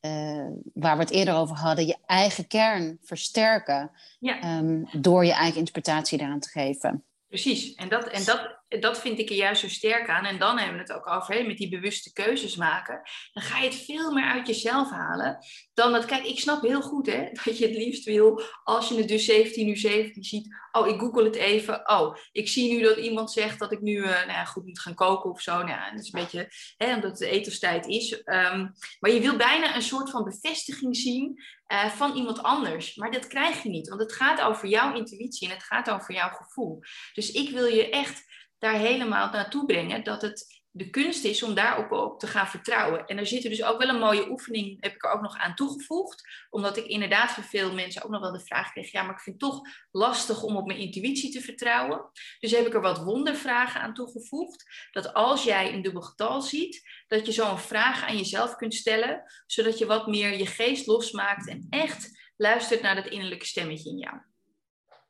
[0.00, 3.90] uh, waar we het eerder over hadden, je eigen kern versterken.
[4.18, 4.58] Ja.
[4.58, 7.04] Um, door je eigen interpretatie daaraan te geven.
[7.34, 10.24] Precies, en dat, en dat, dat vind ik er juist zo sterk aan.
[10.24, 13.00] En dan hebben we het ook over, hè, met die bewuste keuzes maken.
[13.32, 15.38] Dan ga je het veel meer uit jezelf halen.
[15.72, 18.96] Dan dat, kijk, ik snap heel goed hè, dat je het liefst wil, als je
[18.96, 20.56] het dus 17 uur 17 ziet.
[20.72, 21.88] Oh, ik google het even.
[21.88, 24.80] Oh, ik zie nu dat iemand zegt dat ik nu uh, nou ja, goed moet
[24.80, 25.52] gaan koken of zo.
[25.52, 28.12] Nou ja, dat is een beetje, hè, omdat het etenstijd is.
[28.12, 31.42] Um, maar je wil bijna een soort van bevestiging zien
[31.74, 32.94] uh, van iemand anders.
[32.94, 36.14] Maar dat krijg je niet, want het gaat over jouw intuïtie en het gaat over
[36.14, 36.78] jouw gevoel.
[37.12, 41.54] Dus ik wil je echt daar helemaal naartoe brengen dat het de kunst is om
[41.54, 43.06] daarop op te gaan vertrouwen.
[43.06, 45.36] En er zit er dus ook wel een mooie oefening, heb ik er ook nog
[45.36, 46.46] aan toegevoegd.
[46.50, 49.20] Omdat ik inderdaad voor veel mensen ook nog wel de vraag kreeg, ja, maar ik
[49.20, 49.60] vind het toch
[49.90, 52.10] lastig om op mijn intuïtie te vertrouwen.
[52.38, 54.88] Dus heb ik er wat wondervragen aan toegevoegd.
[54.90, 59.22] Dat als jij een dubbel getal ziet, dat je zo'n vraag aan jezelf kunt stellen,
[59.46, 63.98] zodat je wat meer je geest losmaakt en echt luistert naar dat innerlijke stemmetje in
[63.98, 64.16] jou.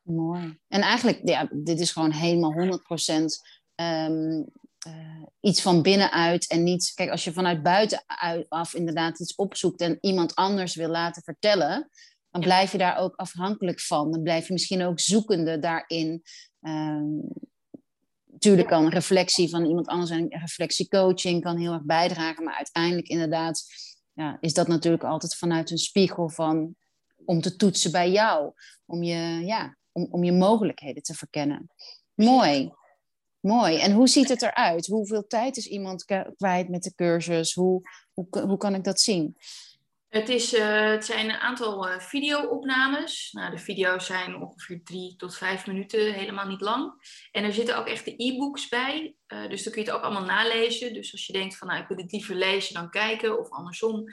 [0.01, 0.57] Mooi.
[0.67, 3.13] En eigenlijk, ja, dit is gewoon helemaal 100%
[3.75, 4.51] um,
[4.87, 6.91] uh, iets van binnenuit en niet...
[6.93, 11.89] Kijk, als je vanuit buitenaf inderdaad iets opzoekt en iemand anders wil laten vertellen,
[12.29, 14.11] dan blijf je daar ook afhankelijk van.
[14.11, 16.23] Dan blijf je misschien ook zoekende daarin.
[16.61, 17.21] Um,
[18.25, 23.07] natuurlijk kan een reflectie van iemand anders en reflectiecoaching kan heel erg bijdragen, maar uiteindelijk
[23.07, 23.63] inderdaad
[24.13, 26.75] ja, is dat natuurlijk altijd vanuit een spiegel van
[27.25, 28.53] om te toetsen bij jou,
[28.85, 31.69] om je, ja, om, om je mogelijkheden te verkennen.
[32.13, 32.71] Mooi.
[33.45, 33.79] Mooi.
[33.79, 34.87] En hoe ziet het eruit?
[34.87, 36.05] Hoeveel tijd is iemand
[36.37, 37.53] kwijt met de cursus?
[37.53, 37.81] Hoe,
[38.13, 39.37] hoe, hoe kan ik dat zien?
[40.09, 43.29] Het, is, uh, het zijn een aantal uh, video-opnames.
[43.31, 46.93] Nou, de video's zijn ongeveer drie tot vijf minuten, helemaal niet lang.
[47.31, 49.15] En er zitten ook echt de e-books bij.
[49.27, 50.93] Uh, dus dan kun je het ook allemaal nalezen.
[50.93, 54.03] Dus als je denkt van, nou, ik wil het liever lezen dan kijken, of andersom,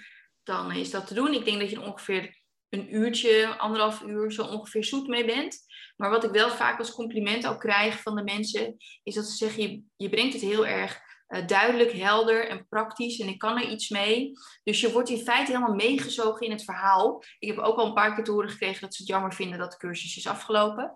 [0.42, 1.34] dan is dat te doen.
[1.34, 2.41] Ik denk dat je ongeveer
[2.72, 5.58] een uurtje, anderhalf uur zo ongeveer zoet mee bent.
[5.96, 9.36] Maar wat ik wel vaak als compliment ook krijg van de mensen, is dat ze
[9.36, 13.56] zeggen, je, je brengt het heel erg uh, duidelijk, helder en praktisch en ik kan
[13.56, 14.32] er iets mee.
[14.62, 17.22] Dus je wordt in feite helemaal meegezogen in het verhaal.
[17.38, 19.58] Ik heb ook al een paar keer te horen gekregen dat ze het jammer vinden
[19.58, 20.94] dat de cursus is afgelopen.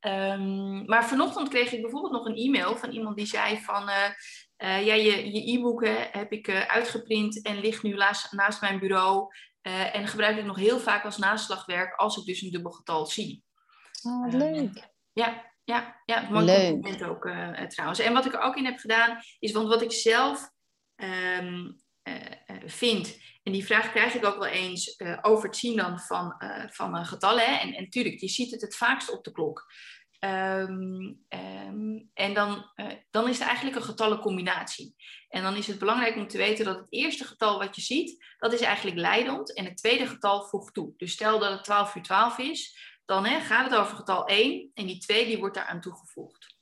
[0.00, 3.88] Um, maar vanochtend kreeg ik bijvoorbeeld nog een e-mail van iemand die zei van...
[3.88, 9.26] Uh, ja, je, je e-boeken heb ik uitgeprint en ligt nu naast, naast mijn bureau.
[9.62, 13.06] Uh, en gebruik ik nog heel vaak als naslagwerk als ik dus een dubbel getal
[13.06, 13.44] zie.
[14.02, 14.90] Oh, wat leuk.
[15.12, 16.70] ja, ja, ja, leuk.
[16.70, 17.98] compliment ook uh, trouwens.
[17.98, 20.50] En wat ik er ook in heb gedaan, is want wat ik zelf
[20.96, 22.16] um, uh,
[22.64, 26.34] vind, en die vraag krijg ik ook wel eens over het zien dan van,
[26.70, 27.44] van getallen.
[27.44, 27.56] Hè?
[27.56, 29.66] En, en natuurlijk, je ziet het het vaakst op de klok.
[30.20, 34.94] Um, um, en dan, uh, dan is het eigenlijk een getallencombinatie.
[35.28, 38.24] En dan is het belangrijk om te weten dat het eerste getal wat je ziet,
[38.38, 39.54] dat is eigenlijk leidend.
[39.54, 40.92] En het tweede getal voegt toe.
[40.96, 44.70] Dus stel dat het 12 uur 12 is, dan hè, gaat het over getal 1
[44.74, 46.56] en die 2 die wordt daaraan toegevoegd.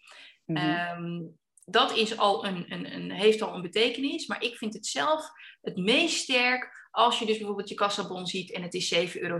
[0.44, 1.04] Mm -hmm.
[1.04, 4.86] um, dat is al een, een, een, heeft al een betekenis, maar ik vind het
[4.86, 9.00] zelf het meest sterk als je dus bijvoorbeeld je kassabon ziet en het is 7,77
[9.14, 9.38] euro.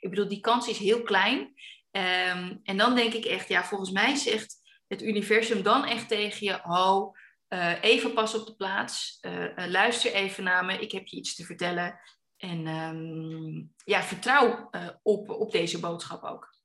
[0.00, 1.54] Ik bedoel, die kans is heel klein.
[1.98, 4.56] Um, en dan denk ik echt, ja, volgens mij zegt
[4.86, 7.16] het universum dan echt tegen je, oh,
[7.48, 11.16] uh, even pas op de plaats, uh, uh, luister even naar me, ik heb je
[11.16, 12.00] iets te vertellen.
[12.36, 14.70] En um, ja, vertrouw
[15.02, 16.56] op, op deze boodschap ook.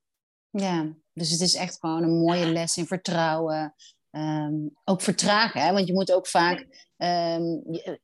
[0.50, 3.76] Ja, dus het is echt gewoon een mooie les in vertrouwen.
[4.14, 5.62] Ehm, ook vertragen.
[5.62, 5.74] Hè?
[5.74, 7.44] Want je moet ook vaak, ehm,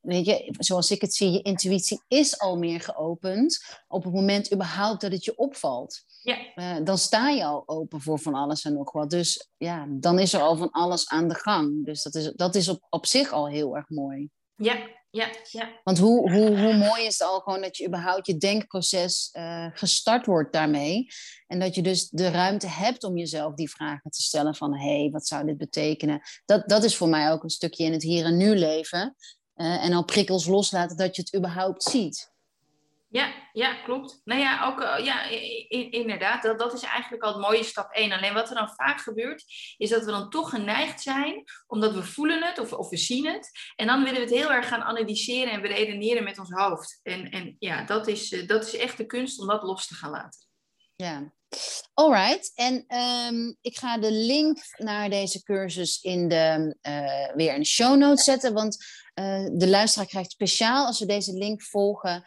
[0.01, 4.53] weet je, zoals ik het zie, je intuïtie is al meer geopend op het moment
[4.53, 6.03] überhaupt dat het je opvalt.
[6.21, 6.37] Ja.
[6.55, 9.09] Uh, dan sta je al open voor van alles en nog wat.
[9.09, 11.85] Dus ja, dan is er al van alles aan de gang.
[11.85, 14.29] Dus dat is, dat is op, op zich al heel erg mooi.
[14.55, 14.77] Ja,
[15.11, 15.79] ja, ja.
[15.83, 19.67] Want hoe, hoe, hoe mooi is het al gewoon dat je überhaupt je denkproces uh,
[19.73, 21.07] gestart wordt daarmee.
[21.47, 24.77] En dat je dus de ruimte hebt om jezelf die vragen te stellen van...
[24.77, 26.21] hé, hey, wat zou dit betekenen?
[26.45, 29.15] Dat, dat is voor mij ook een stukje in het hier en nu leven.
[29.55, 32.31] Uh, en al prikkels loslaten dat je het überhaupt ziet.
[33.11, 34.21] Ja, ja, klopt.
[34.23, 35.23] Nou ja, ook, uh, ja
[35.89, 38.11] inderdaad, dat, dat is eigenlijk al het mooie stap 1.
[38.11, 39.43] Alleen wat er dan vaak gebeurt,
[39.77, 43.27] is dat we dan toch geneigd zijn, omdat we voelen het of, of we zien
[43.27, 43.51] het.
[43.75, 46.99] En dan willen we het heel erg gaan analyseren en beredeneren met ons hoofd.
[47.03, 49.95] En, en ja, dat is, uh, dat is echt de kunst om dat los te
[49.95, 50.47] gaan laten.
[50.95, 51.33] Ja,
[51.93, 52.51] alright.
[52.55, 52.85] En
[53.33, 57.97] um, ik ga de link naar deze cursus in de, uh, weer in de show
[57.97, 58.77] notes zetten, want
[59.53, 62.23] de luisteraar krijgt speciaal als we deze link volgen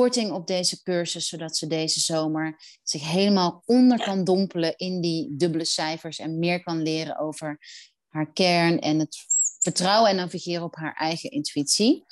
[0.00, 5.36] korting op deze cursus, zodat ze deze zomer zich helemaal onder kan dompelen in die
[5.36, 7.58] dubbele cijfers en meer kan leren over
[8.08, 9.16] haar kern en het
[9.58, 12.04] vertrouwen en navigeren op haar eigen intuïtie.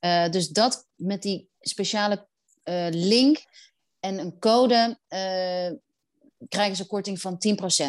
[0.00, 2.28] Uh, dus dat met die speciale
[2.64, 3.44] uh, link
[4.00, 5.78] en een code uh,
[6.48, 7.34] krijgen ze korting van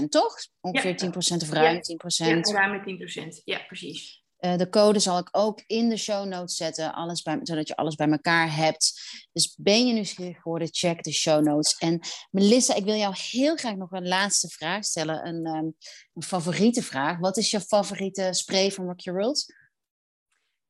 [0.04, 0.36] 10%, toch?
[0.60, 1.12] Ongeveer ja.
[1.12, 1.82] 10% of ruim ja.
[1.82, 2.40] 10%.
[2.42, 3.00] Ja, ruim
[3.40, 3.44] 10%.
[3.44, 4.25] Ja, precies.
[4.46, 7.76] Uh, de code zal ik ook in de show notes zetten, alles bij, zodat je
[7.76, 8.94] alles bij elkaar hebt.
[9.32, 11.78] Dus ben je nieuwsgierig geworden, check de show notes.
[11.78, 12.00] En
[12.32, 15.76] Melissa, ik wil jou heel graag nog een laatste vraag stellen, een, um,
[16.14, 17.20] een favoriete vraag.
[17.20, 19.54] Wat is je favoriete spray van Rock Your World?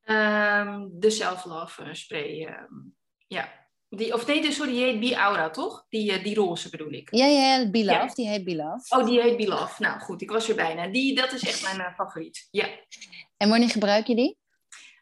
[0.06, 2.96] Um, de Self-Love spray, um,
[3.28, 3.64] ja.
[3.89, 5.86] Die, of nee, sorry, die heet Be Aura, toch?
[5.89, 7.08] Die, die roze bedoel ik.
[7.15, 7.65] Ja, ja, ja.
[8.13, 8.95] die heet Love.
[8.98, 9.82] Oh, die heet Love.
[9.82, 10.88] Nou goed, ik was er bijna.
[10.88, 12.67] Die, dat is echt mijn uh, favoriet, ja.
[13.38, 14.38] En wanneer gebruik je die?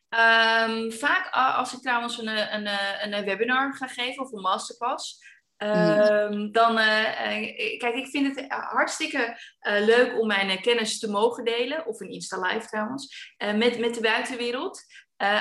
[0.09, 2.67] Um, vaak als ik trouwens een, een,
[3.01, 5.31] een, een webinar ga geven of een masterclass.
[5.57, 6.51] Um, mm.
[6.51, 7.13] Dan, uh,
[7.77, 12.11] kijk, ik vind het hartstikke uh, leuk om mijn kennis te mogen delen, of een
[12.11, 14.81] Insta Live trouwens, uh, met, met de buitenwereld.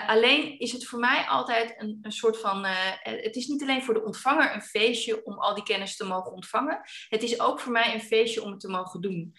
[0.06, 2.64] Alleen is het voor mij altijd een, een soort van.
[3.02, 6.32] het is niet alleen voor de ontvanger een feestje om al die kennis te mogen
[6.32, 6.80] ontvangen.
[7.08, 9.36] Het is ook voor mij een feestje om het te mogen doen.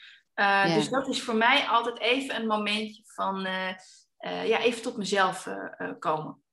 [0.75, 3.47] Dus dat is voor mij altijd even een momentje van
[4.19, 5.47] ja, even tot mezelf
[5.99, 6.43] komen.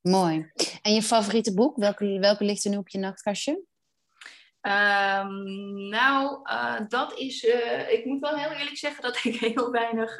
[0.00, 0.50] Mooi.
[0.82, 1.76] En je favoriete boek?
[1.76, 3.52] Welke, welke ligt er nu op je nachtkastje?
[4.62, 6.42] Um, nou,
[6.88, 7.42] dat is.
[7.88, 10.18] ik moet wel heel eerlijk zeggen dat ik heel weinig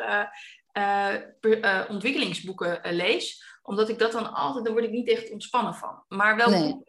[1.40, 6.04] per, ontwikkelingsboeken lees omdat ik dat dan altijd, daar word ik niet echt ontspannen van.
[6.08, 6.84] Maar welk nee.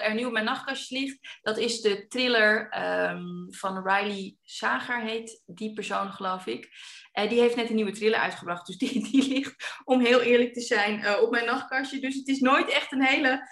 [0.00, 2.78] er nu op mijn nachtkastje ligt, dat is de thriller
[3.10, 6.68] um, van Riley Sager, heet die persoon geloof ik.
[7.12, 10.60] Die heeft net een nieuwe thriller uitgebracht, dus die, die ligt, om heel eerlijk te
[10.60, 12.00] zijn, op mijn nachtkastje.
[12.00, 13.48] Dus het is nooit echt een hele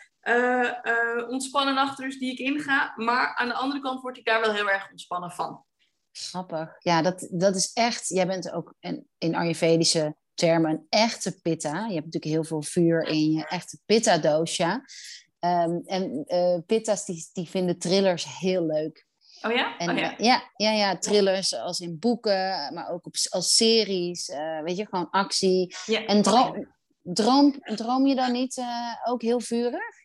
[1.29, 2.93] ontspannen nachtrust die ik inga.
[2.97, 5.65] Maar aan de andere kant word ik daar wel heel erg ontspannen van.
[6.13, 6.77] Grappig.
[6.79, 8.09] Ja, dat, dat is echt.
[8.09, 11.87] Jij bent ook in, in Ayurvedische termen een echte pitta.
[11.87, 14.85] Je hebt natuurlijk heel veel vuur in je echte pitta dosha.
[15.41, 19.07] Um, en uh, pitta's die, die vinden thrillers heel leuk.
[19.43, 19.79] Oh ja?
[19.79, 20.15] En, oh ja.
[20.19, 24.29] ja, ja, ja, thrillers als in boeken, maar ook op, als series.
[24.29, 25.75] Uh, weet je, gewoon actie.
[25.87, 26.05] Ja.
[26.05, 26.67] En droom,
[27.03, 30.00] droom, droom je dan niet uh, ook heel vurig?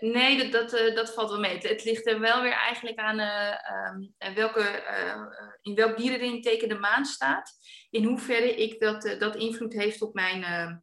[0.00, 1.58] Nee, dat, dat, uh, dat valt wel mee.
[1.58, 3.54] Het, ligt er wel weer eigenlijk aan uh,
[4.28, 5.22] um, welke, uh,
[5.62, 7.52] in welk dierenteken de maan staat.
[7.90, 10.82] In hoeverre ik dat, dat invloed heeft op mijn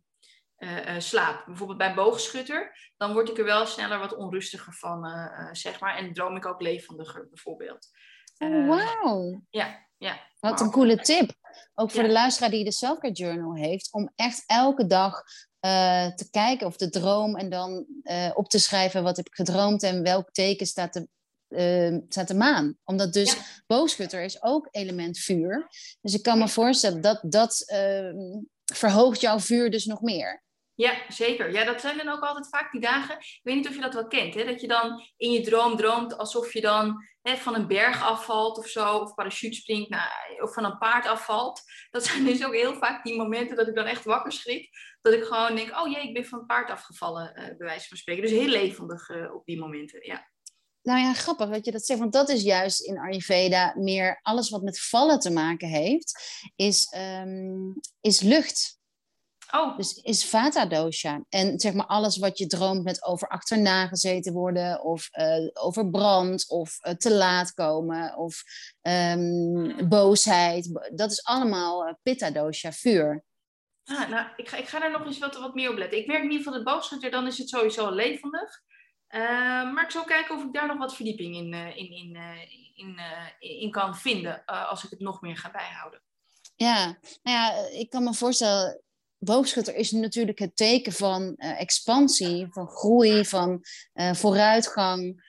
[0.97, 1.45] slaap.
[1.45, 5.06] Bijvoorbeeld bij boogschutter, dan word ik er wel sneller wat onrustiger van,
[5.51, 5.95] zeg maar.
[5.95, 7.89] En droom ik ook levendiger, bijvoorbeeld.
[8.38, 9.41] Oh, wauw.
[9.50, 10.19] Ja, ja.
[10.39, 11.36] Wat een coole tip.
[11.73, 12.08] Ook voor ja.
[12.08, 13.93] de luisteraar die de Selfcare Journal heeft.
[13.93, 15.23] Om echt elke dag
[15.62, 19.36] uh, te kijken of de droom en dan uh, op te schrijven wat heb ik
[19.36, 21.08] gedroomd en welk teken staat de,
[21.93, 22.78] uh, staat de maan.
[22.84, 23.41] Omdat dus ja.
[23.67, 25.67] boogschutter is ook element vuur.
[26.02, 28.41] Dus ik kan me voorstellen dat dat ehm,
[28.73, 30.45] verhoogt jouw vuur dus nog meer.
[30.73, 31.52] Ja, zeker.
[31.52, 33.15] Ja, dat zijn dan ook altijd vaak die dagen.
[33.17, 34.45] Ik weet niet of je dat wel kent, hè?
[34.45, 38.68] dat je dan in je droom droomt alsof je dan van een berg afvalt of
[38.68, 40.10] zo, of parachute springt, nou,
[40.42, 41.62] of van een paard afvalt.
[41.92, 44.70] Dat zijn dus ook heel vaak die momenten dat ik dan echt wakker schrik.
[45.02, 47.88] Dat ik gewoon denk, oh jee, ik ben van een paard afgevallen, uh, bij wijze
[47.88, 48.24] van spreken.
[48.24, 50.32] Dus heel levendig uh, op die momenten, ja.
[50.82, 54.50] Nou ja, grappig dat je dat zegt, want dat is juist in Ayurveda meer alles
[54.50, 58.77] wat met vallen te maken heeft, is, um, is lucht.
[59.51, 61.23] Oh, Dus is vata dosha.
[61.29, 65.89] En zeg maar alles wat je droomt met over achterna gezeten worden, of eh, over
[65.89, 68.43] brand, of eh, te laat komen, of
[68.81, 70.91] ehm, boosheid.
[70.95, 73.23] Dat is allemaal eh, pitta dosha, vuur.
[73.83, 75.99] ah, nou, ik ga, ik ga daar nog eens wat, wat meer op letten.
[75.99, 78.65] Ik merk in ieder geval de boogschutter, dan is het sowieso levendig.
[79.73, 82.17] Maar ik zal kijken of ik daar nog wat verdieping in, in, in,
[82.75, 82.99] in,
[83.39, 86.01] in kan vinden, als ik het nog meer ga bijhouden.
[86.55, 86.86] Ja,
[87.23, 88.81] nou ja, ik kan me voorstellen,
[89.17, 95.25] boogschutter is natuurlijk het teken van eh, expansie, van groei, van eh, vooruitgang,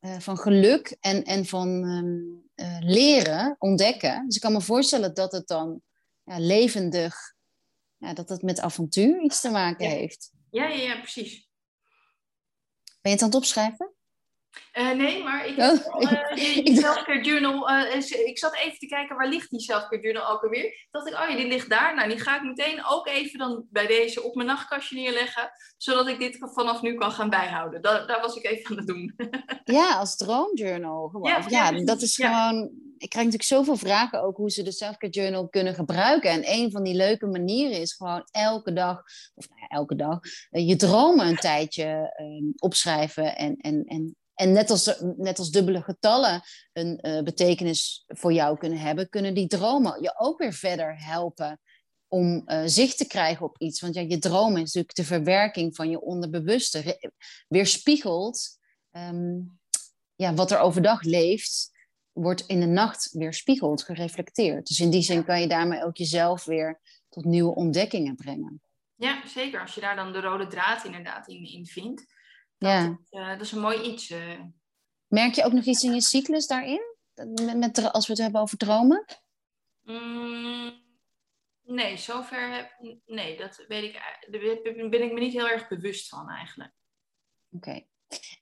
[0.00, 4.24] eh, van geluk en, en van ehm, eh, leren, ontdekken.
[4.26, 5.82] Dus ik kan me voorstellen dat het dan
[6.24, 7.34] ja, levendig,
[7.96, 9.94] ja, dat het met avontuur iets te maken Ja.
[9.94, 10.30] heeft.
[10.50, 11.48] Ja, ja, ja, precies.
[12.84, 13.94] Ben je het aan het opschrijven?
[14.72, 17.68] Eh, nee, maar ik Oh, heb wel, eh, dacht- selfcare journal.
[17.70, 20.86] eh, ik zat even te kijken waar ligt die selfcare journal ook alweer.
[20.90, 21.94] Dacht ik, oh ja, die ligt daar.
[21.94, 26.08] Nou, die ga ik meteen ook even dan bij deze op mijn nachtkastje neerleggen, zodat
[26.08, 27.82] ik dit vanaf nu kan gaan bijhouden.
[27.82, 29.14] Da daar was ik even aan het doen.
[29.64, 31.08] Ja, als droomjournal.
[31.08, 31.30] Gewoon.
[31.30, 32.48] Ja, Ja, ja, precies, dat is ja.
[32.48, 32.70] gewoon.
[32.98, 36.30] Ik krijg natuurlijk zoveel vragen ook hoe ze de selfcare journal kunnen gebruiken.
[36.30, 39.02] En een van die leuke manieren is gewoon elke dag,
[39.34, 40.18] of nou elke dag,
[40.50, 43.36] je dromen een tijdje ehm, opschrijven.
[43.36, 48.58] En, en, en, en net als, net als dubbele getallen een eh, betekenis voor jou
[48.58, 51.60] kunnen hebben, kunnen die dromen je ook weer verder helpen
[52.08, 53.80] om eh, zicht te krijgen op iets.
[53.80, 57.00] Want ja, je droom is natuurlijk de verwerking van je onderbewuste,
[57.48, 58.58] weerspiegelt
[58.90, 59.38] ehm,
[60.14, 61.70] ja, wat er overdag leeft,
[62.12, 64.66] wordt in de nacht weerspiegeld, gereflecteerd.
[64.66, 68.62] Dus in die zin kan je daarmee ook jezelf weer tot nieuwe ontdekkingen brengen.
[68.94, 69.60] Ja, zeker.
[69.60, 72.04] Als je daar dan de rode draad inderdaad in, in vindt.
[72.68, 72.98] Ja.
[73.10, 74.14] Eh, dat is een mooi iets.
[75.06, 76.80] Merk je ook nog iets in je cyclus daarin?
[77.56, 79.04] Met, als we het hebben over dromen?
[79.82, 80.82] Mm,
[81.62, 82.70] nee, zover heb,
[83.06, 83.92] nee, dat weet ik,
[84.30, 86.72] daar ben ik me niet heel erg bewust van eigenlijk.
[87.50, 87.84] Oké.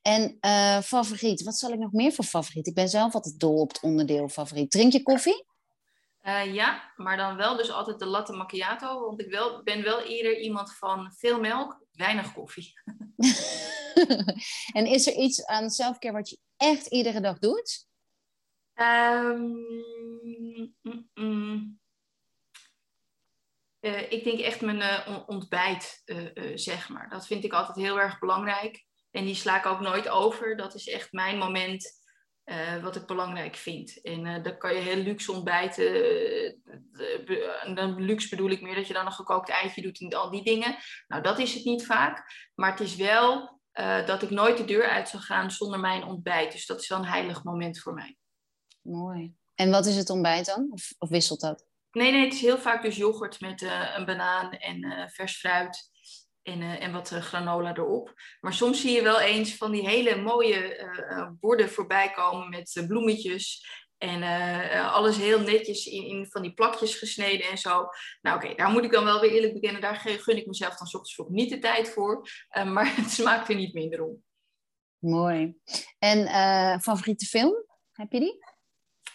[0.03, 2.67] En eh, favoriet, wat zal ik nog meer voor favoriet?
[2.67, 4.71] Ik ben zelf altijd dol op het onderdeel favoriet.
[4.71, 5.47] Drink je koffie?
[6.19, 9.01] Eh, ja, maar dan wel dus altijd de latte macchiato.
[9.01, 12.73] Want ik wel, ben wel eerder iemand van veel melk, weinig koffie.
[14.79, 17.87] en is er iets aan selfcare wat je echt iedere dag doet?
[18.75, 19.41] Ehm,
[20.83, 21.81] mm, mm.
[23.81, 27.11] Eh, ik denk echt mijn eh, on- ontbijt, eh, zeg maar.
[27.11, 28.87] Dat vind ik altijd heel erg belangrijk.
[29.11, 30.57] En die sla ik ook nooit over.
[30.57, 31.98] Dat is echt mijn moment
[32.49, 34.01] eh, wat ik belangrijk vind.
[34.03, 35.95] En eh dan kan je heel luxe ontbijten.
[35.95, 40.09] eh, en dan luxe bedoel ik meer dat je dan een gekookt eitje doet en
[40.09, 40.77] al die dingen.
[41.09, 42.25] Nou, dat is het niet vaak.
[42.55, 43.57] Maar het is wel
[44.07, 46.53] dat ik nooit de deur uit zou gaan zonder mijn ontbijt.
[46.53, 48.17] Dus dat is wel een heilig moment voor mij.
[48.83, 49.35] Mooi.
[49.55, 50.69] En wat is het ontbijt dan?
[50.71, 51.67] Of, of wisselt dat?
[51.93, 53.63] Nee, nee, het is heel vaak dus yoghurt met
[53.97, 55.91] een banaan en vers fruit
[56.49, 58.15] en, eh, en wat eh, granola erop.
[58.41, 62.85] Maar soms zie je wel eens van die hele mooie eh, borden voorbij komen met
[62.87, 63.67] bloemetjes.
[63.99, 64.23] En
[64.91, 67.87] alles heel netjes in, in van die plakjes gesneden en zo.
[68.21, 69.81] Nou oké, daar moet ik dan wel weer eerlijk bekennen.
[69.81, 72.29] Daar gun ik mezelf dan ochtends vroeg niet de tijd voor.
[72.65, 74.23] Maar het smaakt er niet minder om.
[74.99, 75.55] Mooi.
[75.99, 77.65] En eh, favoriete film?
[77.93, 78.47] Heb je die?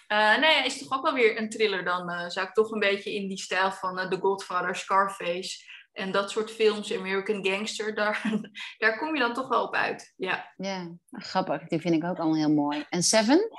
[0.07, 2.31] Nou ja, is toch ook wel weer een thriller dan.
[2.31, 6.51] zou ik toch een beetje in die stijl van The Godfather, Scarface en dat soort
[6.51, 8.31] films, American Gangster, daar,
[8.77, 10.13] daar kom je dan toch wel op uit.
[10.15, 11.67] Ja, Ja, grappig.
[11.67, 12.85] Die vind ik ook allemaal heel mooi.
[12.89, 13.49] En Seven?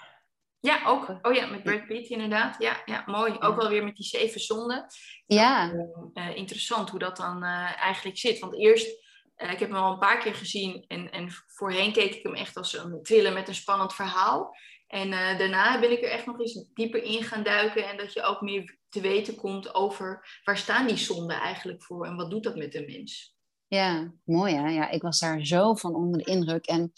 [0.65, 1.19] ja ook.
[1.23, 2.57] Oh ja, met Brad Pitt inderdaad.
[2.59, 3.37] Ja, ja mooi.
[3.39, 4.87] Ook wel weer met die zeven zonden.
[5.27, 5.73] Ja.
[6.15, 8.39] Eh, interessant hoe dat dan eh, eigenlijk zit.
[8.39, 8.89] Want eerst,
[9.35, 12.35] eh, ik heb hem al een paar keer gezien en, en voorheen keek ik hem
[12.35, 14.57] echt als een thriller met een spannend verhaal.
[14.95, 18.13] En eh, daarna ben ik er echt nog eens dieper in gaan duiken en dat
[18.13, 22.31] je ook meer te weten komt over waar staan die zonden eigenlijk voor en wat
[22.31, 23.35] doet dat met een mens.
[23.67, 24.69] Ja, mooi hè?
[24.69, 26.67] Ja, ik was daar zo van onder de indruk.
[26.67, 26.93] En,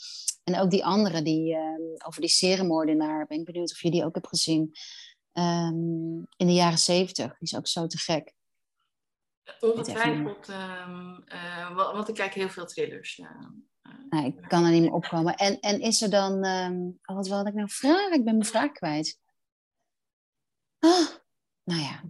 [0.44, 4.04] en ook die andere, die, ehm, over die seriemoordenaar, ben ik benieuwd of je die
[4.04, 4.72] ook hebt gezien.
[5.32, 8.32] Ehm, in de jaren zeventig, die is ook zo te gek.
[9.60, 13.20] Ongetwijfeld, eh, wa- want ik kijk heel veel thrillers.
[14.10, 15.34] Nou, ik kan er niet meer opkomen.
[15.34, 18.12] En, en is er dan, ehm, oh, wat wilde ik nou vragen?
[18.12, 19.18] Ik ben mijn vraag kwijt.
[20.78, 21.08] Ah,
[21.64, 22.02] nou ja,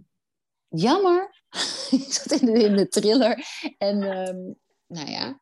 [0.67, 1.43] jammer.
[1.91, 3.45] ik zat in de, in de thriller.
[3.77, 4.53] En ehm,
[4.85, 5.41] nou ja.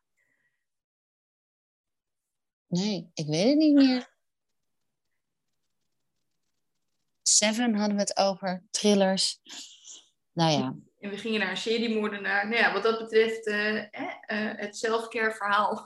[2.66, 4.14] Nee, ik weet het niet meer.
[7.22, 9.40] Seven hadden we het over, thrillers.
[10.32, 10.74] Nou ja,
[11.06, 12.48] En we gingen naar een seriemoordenaar.
[12.48, 13.86] Nou ja, wat dat betreft, eh, eh,
[14.58, 15.82] het selfcare verhaal.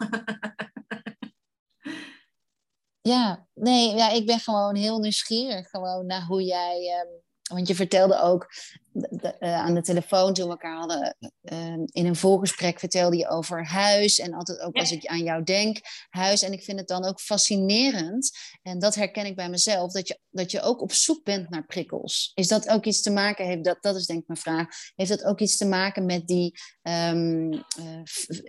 [3.02, 6.88] Ja, nee, ja, ik ben gewoon heel nieuwsgierig gewoon naar hoe jij.
[6.88, 7.08] ehm,
[7.50, 8.52] want je vertelde ook
[9.38, 13.66] eh, aan de telefoon toen we elkaar hadden ehm, in een voorgesprek vertelde je over
[13.66, 14.18] huis.
[14.18, 15.78] En altijd ook als ik aan jou denk,
[16.08, 16.42] huis.
[16.42, 18.38] En ik vind het dan ook fascinerend.
[18.62, 19.92] En dat herken ik bij mezelf.
[19.92, 22.32] Dat je, dat je ook op zoek bent naar prikkels.
[22.34, 23.46] Is dat ook iets te maken?
[23.46, 24.66] Heeft dat, dat is denk ik mijn vraag.
[24.94, 27.64] Heeft dat ook iets te maken met die um,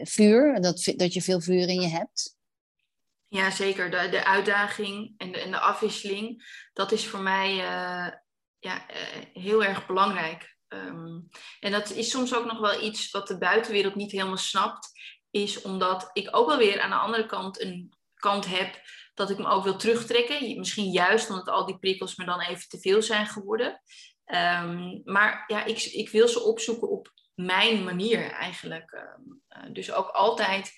[0.03, 0.61] vuur?
[0.61, 2.35] Dat, dat je veel vuur in je hebt?
[3.27, 3.91] Ja, zeker.
[3.91, 6.43] De, de uitdaging en de, en de afwisseling,
[6.73, 8.07] dat is voor mij uh,
[8.61, 10.55] ja, uh, heel erg belangrijk.
[10.67, 11.27] Um,
[11.59, 14.89] en dat is soms ook nog wel iets wat de buitenwereld niet helemaal snapt,
[15.31, 18.81] is omdat ik ook wel weer aan de andere kant een kant heb
[19.13, 20.57] dat ik me ook wil terugtrekken.
[20.57, 23.81] Misschien juist omdat al die prikkels me dan even te veel zijn geworden.
[24.25, 28.91] Um, maar ja, ik, ik wil ze opzoeken op mijn manier eigenlijk.
[28.91, 30.73] Um, uh, dus ook altijd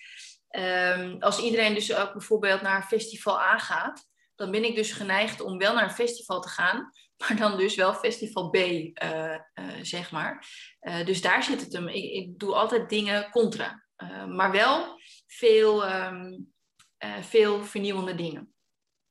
[1.19, 4.05] als iedereen dus ook bijvoorbeeld naar een festival aangaat,
[4.36, 7.76] dan ben ik dus geneigd om wel naar een festival te gaan, maar dan dus
[7.76, 9.38] wel festival B, uh, uh,
[9.82, 10.47] zeg maar.
[10.82, 11.88] Uh, dus daar zit het hem.
[11.88, 13.84] Ik, ik doe altijd dingen contra,
[14.28, 16.53] maar wel veel, um,
[17.22, 18.53] veel vernieuwende dingen.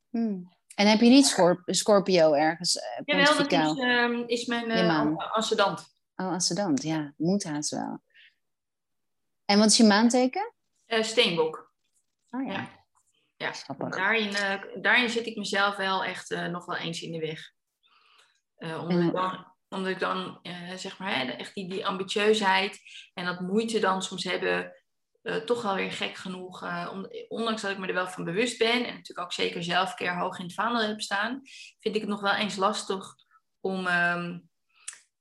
[0.09, 0.51] Hmm.
[0.75, 2.79] En heb je niet Scorp Scorpio ergens?
[3.05, 5.91] Jawel, dat is, um, is mijn ascendant.
[6.15, 7.13] Oh, ascendant, ja.
[7.17, 8.01] Moet haast wel.
[9.45, 10.53] En wat is je maanteken?
[10.87, 11.73] Uh, steenbok.
[12.29, 12.69] Oh ja.
[13.35, 13.89] Ja, ja.
[13.89, 17.52] Daarin, uh, daarin zit ik mezelf wel echt uh, nog wel eens in de weg.
[18.63, 20.39] Omdat, ik dan, omdat ik dan,
[20.75, 22.79] zeg maar, hè, echt die, die ambitieusheid
[23.13, 24.73] en dat moeite dan soms hebben,
[25.45, 26.63] toch wel weer gek genoeg.
[26.91, 30.19] Om, ondanks dat ik me er wel van bewust ben en natuurlijk ook zeker zelfcare
[30.19, 31.41] hoog in het vaandel heb staan,
[31.79, 33.15] vind ik het nog wel eens lastig
[33.59, 34.49] om, um,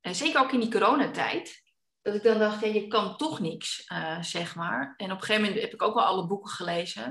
[0.00, 1.62] zeker ook in die coronatijd,
[2.02, 3.86] dat ik dan dacht, ja, je kan toch niks,
[4.20, 4.94] zeg maar.
[4.96, 7.04] En op een gegeven moment heb ik ook wel alle boeken gelezen.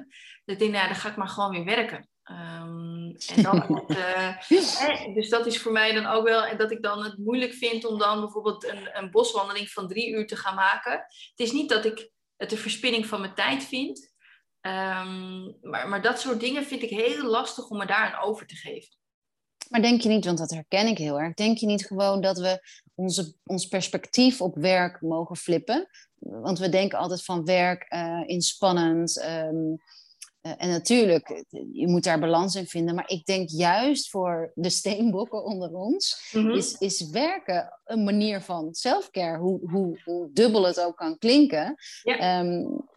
[0.46, 2.10] Dat ik denk, nou, dan ga ik maar gewoon weer werken.
[2.32, 6.82] Um, en dan, uh, dus dat is voor mij dan ook wel, en dat ik
[6.82, 10.56] dan het moeilijk vind om dan bijvoorbeeld een, een boswandeling van drie uur te gaan
[10.56, 10.92] maken.
[10.92, 14.14] Het is niet dat ik het een verspilling van mijn tijd vind,
[14.62, 18.48] um, maar, maar dat soort dingen vind ik heel lastig om me daar aan over
[18.48, 19.00] te geven.
[19.70, 22.38] Maar denk je niet, want dat herken ik heel erg, denk je niet gewoon dat
[22.38, 25.90] we onze, ons perspectief op werk mogen flippen?
[26.20, 29.24] Want we denken altijd van werk uh, inspannend.
[29.26, 29.78] Um,
[30.42, 32.96] uh, en natuurlijk, je moet daar balans in vinden.
[32.96, 36.58] Maar ik denk juist voor de steenbokken onder ons, mm -hmm.
[36.58, 39.38] is, is werken een manier van selfcare.
[39.38, 41.76] Hoe, hoe, hoe dubbel het ook kan klinken.
[42.04, 42.40] Ja.
[42.40, 42.90] Um,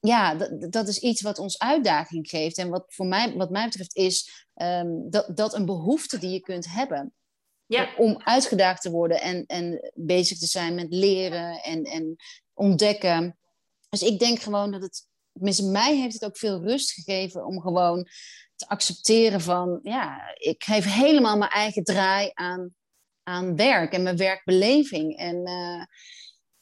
[0.00, 2.58] ja, dat, dat is iets wat ons uitdaging geeft.
[2.58, 6.40] En wat voor mij, wat mij betreft, is um, dat, dat een behoefte die je
[6.40, 7.14] kunt hebben.
[7.66, 7.88] Ja.
[7.96, 12.16] Om uitgedaagd te worden en, en bezig te zijn met leren en, en
[12.54, 13.38] ontdekken.
[13.88, 15.06] Dus ik denk gewoon dat het,
[15.36, 18.08] tenminste mij heeft het ook veel rust gegeven om gewoon
[18.56, 22.74] te accepteren van, ja, ik geef helemaal mijn eigen draai aan,
[23.22, 25.16] aan werk en mijn werkbeleving.
[25.16, 25.84] En uh,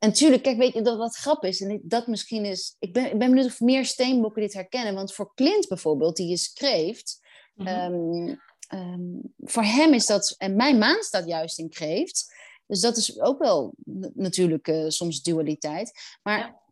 [0.04, 1.60] en natuurlijk, kijk, weet je dat wat grap is?
[1.60, 2.76] En dat misschien is.
[2.78, 4.94] Ik ben, ik ben benieuwd of meer steenbokken dit herkennen.
[4.94, 7.20] Want voor Clint bijvoorbeeld, die je schreeft.
[7.54, 7.94] Mm -hmm.
[7.94, 8.40] um,
[8.78, 10.34] um, voor hem is dat.
[10.38, 12.34] En mijn maan staat juist in kreeft.
[12.66, 13.74] Dus dat is ook wel
[14.14, 15.92] natuurlijk uh, soms dualiteit.
[16.22, 16.62] Maar ja.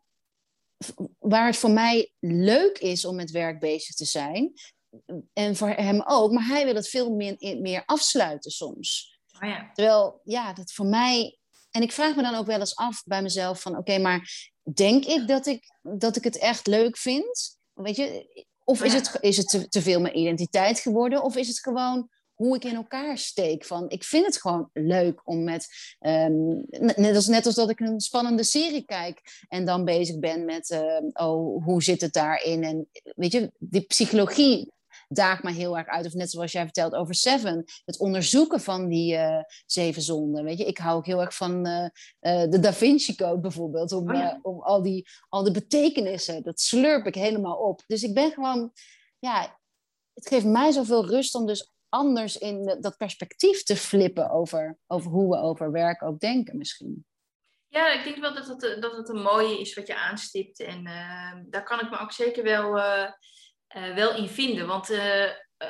[1.19, 4.53] Waar het voor mij leuk is om met werk bezig te zijn.
[5.33, 6.33] En voor hem ook.
[6.33, 9.19] Maar hij wil het veel meer, meer afsluiten soms.
[9.41, 9.71] Oh ja.
[9.73, 11.39] Terwijl, ja, dat voor mij
[11.73, 14.51] en ik vraag me dan ook wel eens af bij mezelf van oké, okay, maar
[14.75, 17.59] denk ik dat ik, dat ik het echt leuk vind?
[17.73, 21.23] Weet je, of is het, is het te, te veel mijn identiteit geworden?
[21.23, 22.09] Of is het gewoon
[22.43, 23.65] hoe ik in elkaar steek.
[23.65, 25.67] Van, ik vind het gewoon leuk om met,
[26.01, 30.45] um, net, als, net als dat ik een spannende serie kijk en dan bezig ben
[30.45, 32.65] met, uh, oh, hoe zit het daarin?
[32.65, 34.73] En weet je, die psychologie
[35.09, 36.07] daagt mij heel erg uit.
[36.07, 40.45] Of net zoals jij vertelt over Seven, het onderzoeken van die uh, zeven zonden.
[40.45, 41.87] Weet je, ik hou ook heel erg van uh,
[42.21, 44.39] uh, de Da Vinci Code bijvoorbeeld, om, oh ja.
[44.43, 47.83] om al, die, al de betekenissen, dat slurp ik helemaal op.
[47.87, 48.73] Dus ik ben gewoon,
[49.19, 49.61] ja,
[50.15, 55.11] het geeft mij zoveel rust om dus anders in dat perspectief te flippen over, over
[55.11, 57.07] hoe we over werk ook denken misschien.
[57.69, 60.61] Ja, ik denk wel dat het, dat het een mooie is wat je aanstipt.
[60.61, 60.85] En
[61.47, 63.11] daar kan ik me ook zeker wel uh,
[63.95, 64.67] wel in vinden.
[64.67, 64.91] Want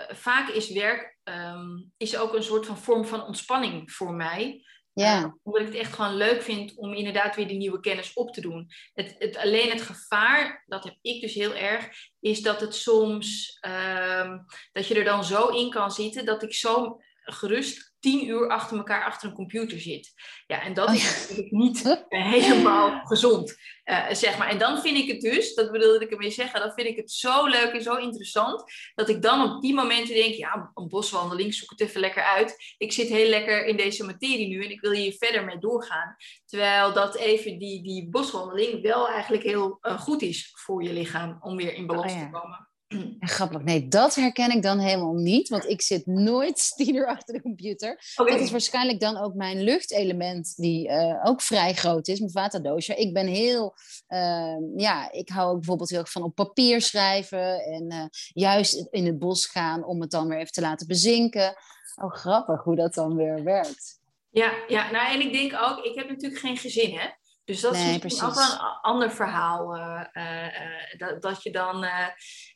[0.09, 4.65] vaak is werk um, is ook een soort van vorm van ontspanning voor mij.
[4.95, 5.37] Ja.
[5.43, 8.41] omdat ik het echt gewoon leuk vind om inderdaad weer die nieuwe kennis op te
[8.41, 8.69] doen.
[8.95, 11.89] Het, het, alleen het gevaar, dat heb ik dus heel erg,
[12.21, 16.55] is dat het soms, um, dat je er dan zo in kan zitten dat ik
[16.55, 20.13] zo gerust tien uur achter elkaar achter een computer zit.
[20.47, 24.49] Ja, en dat is oh natuurlijk niet helemaal gezond, uh, zeg maar.
[24.49, 27.11] En dan vind ik het dus, dat bedoelde ik ermee zeggen, dan vind ik het
[27.11, 28.65] zo leuk en zo interessant,
[28.95, 32.75] dat ik dan op die momenten denk, ja, een boswandeling, zoek het even lekker uit.
[32.79, 36.17] Ik zit heel lekker in deze materie nu en ik wil hier verder mee doorgaan.
[36.47, 41.39] Terwijl dat even die, die boswandeling wel eigenlijk heel uh, goed is voor je lichaam
[41.41, 42.72] om weer in balans oh te komen.
[43.21, 43.63] Grappig.
[43.63, 45.49] Nee, dat herken ik dan helemaal niet.
[45.49, 48.13] Want ik zit nooit uur achter de computer.
[48.15, 52.77] Dat is waarschijnlijk dan ook mijn luchtelement, die uh, ook vrij groot is, mijn vata
[52.97, 53.75] Ik ben heel,
[54.09, 57.65] uh, ja, ik hou ook bijvoorbeeld heel erg van op papier schrijven.
[57.65, 61.55] En uh, juist in het bos gaan om het dan weer even te laten bezinken.
[62.03, 64.01] Oh, grappig hoe dat dan weer werkt.
[64.31, 67.09] Ja, ja, nou en ik denk ook, ik heb natuurlijk geen gezin, hè.
[67.53, 69.77] Dus dat is misschien ook wel een ander verhaal.
[69.77, 71.79] Uh, uh, dat, dat je dan.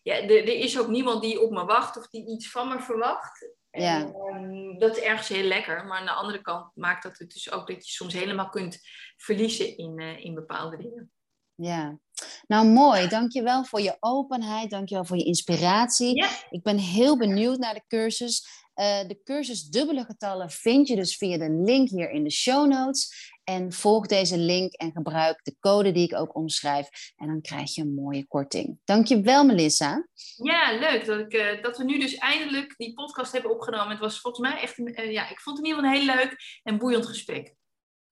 [0.03, 3.49] ja, er, is ook niemand die op me wacht of die iets van me verwacht.
[3.70, 4.01] Ja.
[4.01, 5.86] En, ehm, dat is ergens heel lekker.
[5.86, 8.78] Maar aan de andere kant maakt dat het dus ook dat je soms helemaal kunt
[9.16, 11.11] verliezen in, in bepaalde dingen.
[11.55, 11.99] Ja,
[12.47, 13.09] nou mooi.
[13.09, 14.70] Dankjewel voor je openheid.
[14.70, 16.16] Dankjewel voor je inspiratie.
[16.16, 16.28] Ja.
[16.51, 18.64] Ik ben heel benieuwd naar de cursus.
[18.74, 23.34] de cursus dubbele getallen vind je dus via de link hier in de show notes.
[23.49, 27.12] En volg deze link en gebruik de code die ik ook omschrijf.
[27.16, 28.78] En dan krijg je een mooie korting.
[28.84, 30.09] Dankjewel, Melissa.
[30.36, 33.90] Ja, leuk dat, ik, uh, dat we nu dus eindelijk die podcast hebben opgenomen.
[33.90, 36.16] Het was volgens mij echt, uh, ja, ik vond het in ieder geval een heel
[36.16, 37.55] leuk en boeiend gesprek.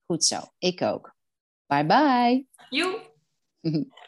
[0.06, 1.14] Goed zo, ik ook.
[1.66, 2.46] Bye bye.
[2.70, 3.12] Joe.